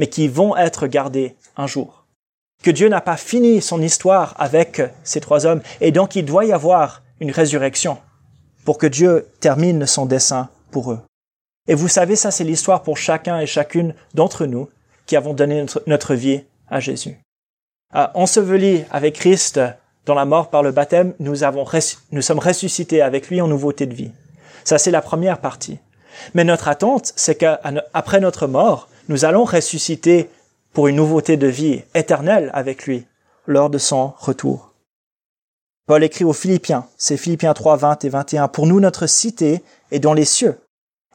mais 0.01 0.09
qui 0.09 0.27
vont 0.27 0.57
être 0.57 0.89
gardées 0.89 1.37
un 1.57 1.69
jour. 1.69 2.05
Que 2.65 2.73
Dieu 2.73 2.89
n'a 2.89 3.01
pas 3.01 3.17
fini 3.17 3.63
son 3.63 3.81
histoire 3.81 4.35
avec 4.39 4.83
ces 5.05 5.21
trois 5.21 5.47
hommes, 5.47 5.63
et 5.81 5.93
donc 5.93 6.17
il 6.17 6.25
doit 6.25 6.47
y 6.47 6.53
avoir 6.53 7.03
une 7.21 7.31
résurrection 7.31 7.99
pour 8.65 8.79
que 8.79 8.89
Dieu 8.89 9.29
termine 9.39 9.87
son 9.87 10.05
dessein 10.05 10.49
pour 10.73 10.91
eux. 10.91 11.01
Et 11.69 11.75
vous 11.75 11.89
savez, 11.89 12.17
ça 12.17 12.33
c'est 12.33 12.43
l'histoire 12.43 12.83
pour 12.83 12.97
chacun 12.97 13.39
et 13.39 13.47
chacune 13.47 13.95
d'entre 14.15 14.47
nous 14.47 14.69
qui 15.07 15.17
avons 15.17 15.35
donné 15.35 15.65
notre, 15.87 16.15
vie 16.15 16.43
à 16.69 16.81
Jésus. 16.81 17.17
Euh, 17.95 18.07
enseveli 18.15 18.85
avec 18.91 19.15
Christ 19.15 19.61
dans 20.05 20.15
la 20.15 20.25
mort 20.25 20.51
par 20.51 20.63
le 20.63 20.73
baptême, 20.73 21.15
nous, 21.19 21.35
nous 22.13 22.23
sommes 22.23 22.39
ressuscités 22.39 23.03
avec 23.03 23.29
lui 23.29 23.41
en 23.41 23.49
nouveauté 23.49 23.87
de 23.87 23.95
vie. 23.95 24.13
Ça, 24.65 24.79
c'est 24.79 24.91
la 24.91 25.03
première 25.03 25.39
partie. 25.39 25.79
Mais 26.35 26.45
notre 26.45 26.69
attente, 26.69 27.13
c'est 27.17 27.35
qu'après 27.35 28.21
notre 28.21 28.47
mort, 28.47 28.89
nous 29.09 29.25
allons 29.25 29.45
ressusciter 29.45 30.31
pour 30.73 30.89
une 30.89 30.97
nouveauté 30.97 31.37
de 31.37 31.47
vie 31.47 31.83
éternelle 31.95 32.51
avec 32.53 32.87
lui 32.87 33.07
lors 33.47 33.71
de 33.71 33.79
son 33.79 34.13
retour. 34.19 34.75
Paul 35.87 36.03
écrit 36.03 36.25
aux 36.25 36.33
Philippiens, 36.33 36.87
c'est 36.97 37.17
Philippiens 37.17 37.55
3, 37.55 37.77
20 37.77 38.05
et 38.05 38.09
21, 38.09 38.49
Pour 38.49 38.67
nous, 38.67 38.81
notre 38.81 39.07
cité 39.07 39.63
est 39.93 40.01
dans 40.01 40.15
les 40.15 40.25
cieux, 40.25 40.59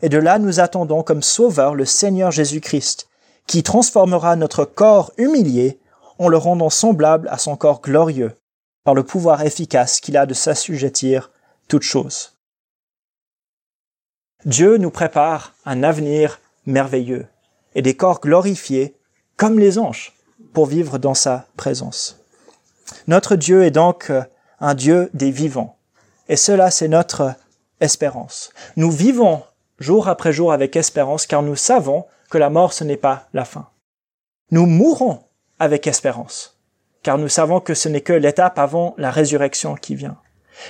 et 0.02 0.10
de 0.10 0.18
là 0.18 0.40
nous 0.40 0.62
attendons 0.62 1.04
comme 1.04 1.22
sauveur 1.22 1.76
le 1.76 1.86
Seigneur 1.86 2.32
Jésus-Christ, 2.32 3.10
qui 3.52 3.64
transformera 3.64 4.38
notre 4.38 4.64
corps 4.64 5.12
humilié 5.18 5.78
en 6.20 6.30
le 6.30 6.38
rendant 6.38 6.70
semblable 6.70 7.28
à 7.28 7.38
son 7.38 7.58
corps 7.58 7.82
glorieux, 7.82 8.32
par 8.86 8.96
le 8.96 9.04
pouvoir 9.04 9.42
efficace 9.42 10.00
qu'il 10.00 10.16
a 10.16 10.26
de 10.26 10.34
s'assujettir 10.34 11.32
toutes 11.68 11.84
choses. 11.84 12.38
Dieu 14.46 14.78
nous 14.78 14.90
prépare 14.90 15.54
un 15.66 15.84
avenir 15.84 16.40
merveilleux 16.66 17.28
et 17.76 17.82
des 17.82 17.94
corps 17.94 18.22
glorifiés 18.22 18.96
comme 19.36 19.60
les 19.60 19.78
anges 19.78 20.14
pour 20.54 20.66
vivre 20.66 20.98
dans 20.98 21.14
sa 21.14 21.46
présence. 21.58 22.24
Notre 23.08 23.36
Dieu 23.36 23.66
est 23.66 23.72
donc 23.72 24.14
un 24.62 24.76
Dieu 24.76 25.10
des 25.14 25.30
vivants 25.30 25.76
et 26.30 26.38
cela 26.38 26.72
c'est 26.72 26.88
notre 26.88 27.34
espérance. 27.82 28.52
Nous 28.78 28.92
vivons 28.92 29.44
jour 29.78 30.08
après 30.08 30.32
jour 30.32 30.54
avec 30.54 30.78
espérance 30.78 31.28
car 31.28 31.44
nous 31.44 31.58
savons 31.58 32.06
que 32.32 32.40
la 32.40 32.50
mort 32.50 32.74
ce 32.74 32.84
n'est 32.84 32.98
pas 32.98 33.28
la 33.34 33.46
fin. 33.46 33.68
Nous 34.50 34.66
mourrons 34.66 35.20
avec 35.60 35.86
espérance, 35.86 36.58
car 37.04 37.20
nous 37.20 37.28
savons 37.28 37.60
que 37.60 37.76
ce 37.76 37.90
n'est 37.90 38.02
que 38.02 38.14
l'étape 38.14 38.58
avant 38.58 38.96
la 38.98 39.12
résurrection 39.12 39.76
qui 39.76 39.94
vient. 39.94 40.18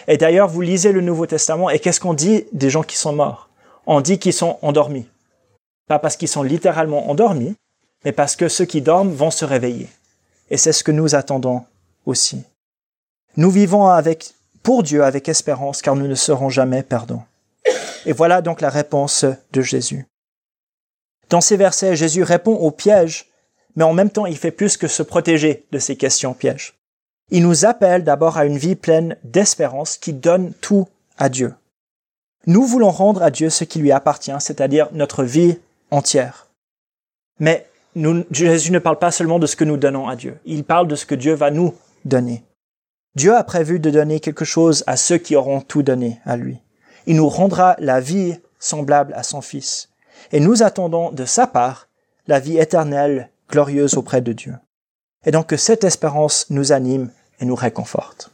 Et 0.08 0.18
d'ailleurs, 0.18 0.50
vous 0.50 0.62
lisez 0.62 0.92
le 0.92 1.02
Nouveau 1.02 1.26
Testament, 1.26 1.70
et 1.70 1.80
qu'est-ce 1.80 2.00
qu'on 2.00 2.14
dit 2.14 2.46
des 2.52 2.70
gens 2.70 2.84
qui 2.84 2.98
sont 2.98 3.14
morts? 3.14 3.50
On 3.86 4.02
dit 4.02 4.20
qu'ils 4.20 4.34
sont 4.34 4.58
endormis. 4.62 5.08
Pas 5.88 6.00
parce 6.00 6.18
qu'ils 6.18 6.28
sont 6.28 6.44
littéralement 6.44 7.10
endormis, 7.10 7.56
mais 8.04 8.12
parce 8.12 8.36
que 8.36 8.50
ceux 8.50 8.66
qui 8.66 8.82
dorment 8.82 9.12
vont 9.12 9.32
se 9.32 9.46
réveiller. 9.46 9.90
Et 10.50 10.58
c'est 10.58 10.74
ce 10.74 10.84
que 10.84 10.92
nous 10.92 11.16
attendons 11.16 11.64
aussi. 12.06 12.44
Nous 13.38 13.52
vivons 13.52 13.88
avec, 13.88 14.34
pour 14.64 14.84
Dieu 14.84 15.04
avec 15.04 15.30
espérance, 15.30 15.82
car 15.82 15.96
nous 15.96 16.08
ne 16.08 16.16
serons 16.16 16.50
jamais 16.50 16.84
perdants. 16.84 17.26
Et 18.06 18.14
voilà 18.14 18.42
donc 18.42 18.62
la 18.62 18.70
réponse 18.70 19.26
de 19.54 19.62
Jésus. 19.62 20.06
Dans 21.32 21.42
ces 21.42 21.56
versets, 21.56 21.96
Jésus 21.96 22.24
répond 22.24 22.56
aux 22.56 22.72
pièges, 22.72 23.32
mais 23.78 23.86
en 23.86 23.94
même 23.94 24.10
temps, 24.10 24.26
il 24.26 24.38
fait 24.38 24.52
plus 24.52 24.76
que 24.76 24.90
se 24.90 25.02
protéger 25.02 25.66
de 25.72 25.80
ces 25.80 25.96
questions 25.96 26.34
pièges. 26.34 26.74
Il 27.30 27.44
nous 27.44 27.64
appelle 27.64 28.04
d'abord 28.04 28.38
à 28.38 28.46
une 28.46 28.58
vie 28.58 28.76
pleine 28.76 29.16
d'espérance 29.24 29.98
qui 29.98 30.12
donne 30.12 30.52
tout 30.60 30.90
à 31.18 31.30
Dieu. 31.30 31.56
Nous 32.48 32.66
voulons 32.66 32.90
rendre 32.90 33.24
à 33.24 33.32
Dieu 33.32 33.50
ce 33.50 33.64
qui 33.64 33.80
lui 33.80 33.94
appartient, 33.94 34.36
c'est-à-dire 34.40 34.90
notre 34.92 35.24
vie 35.24 35.58
entière. 35.90 36.48
Mais 37.40 37.66
Jésus 38.32 38.74
ne 38.74 38.80
parle 38.80 39.00
pas 39.00 39.12
seulement 39.12 39.40
de 39.40 39.48
ce 39.48 39.56
que 39.56 39.64
nous 39.64 39.78
donnons 39.78 40.10
à 40.10 40.18
Dieu, 40.18 40.38
il 40.44 40.66
parle 40.66 40.88
de 40.90 40.96
ce 40.98 41.06
que 41.06 41.16
Dieu 41.16 41.34
va 41.34 41.50
nous 41.50 41.74
donner. 42.04 42.44
Dieu 43.16 43.34
a 43.36 43.44
prévu 43.46 43.80
de 43.80 43.90
donner 43.90 44.20
quelque 44.20 44.46
chose 44.46 44.84
à 44.86 44.98
ceux 44.98 45.18
qui 45.18 45.38
auront 45.38 45.62
tout 45.62 45.84
donné 45.84 46.20
à 46.26 46.36
lui. 46.36 46.60
Il 47.06 47.16
nous 47.16 47.30
rendra 47.30 47.78
la 47.80 48.02
vie 48.02 48.36
semblable 48.60 49.14
à 49.14 49.24
son 49.24 49.42
Fils 49.42 49.91
et 50.32 50.40
nous 50.40 50.64
attendons 50.64 51.12
de 51.12 51.26
sa 51.26 51.48
part 51.48 51.88
la 52.28 52.40
vie 52.40 52.58
éternelle 52.58 53.30
glorieuse 53.50 53.96
auprès 53.96 54.22
de 54.22 54.34
Dieu. 54.34 54.56
Et 55.26 55.32
donc 55.32 55.48
que 55.48 55.58
cette 55.58 55.84
espérance 55.84 56.50
nous 56.50 56.72
anime 56.72 57.12
et 57.40 57.46
nous 57.46 57.56
réconforte. 57.56 58.31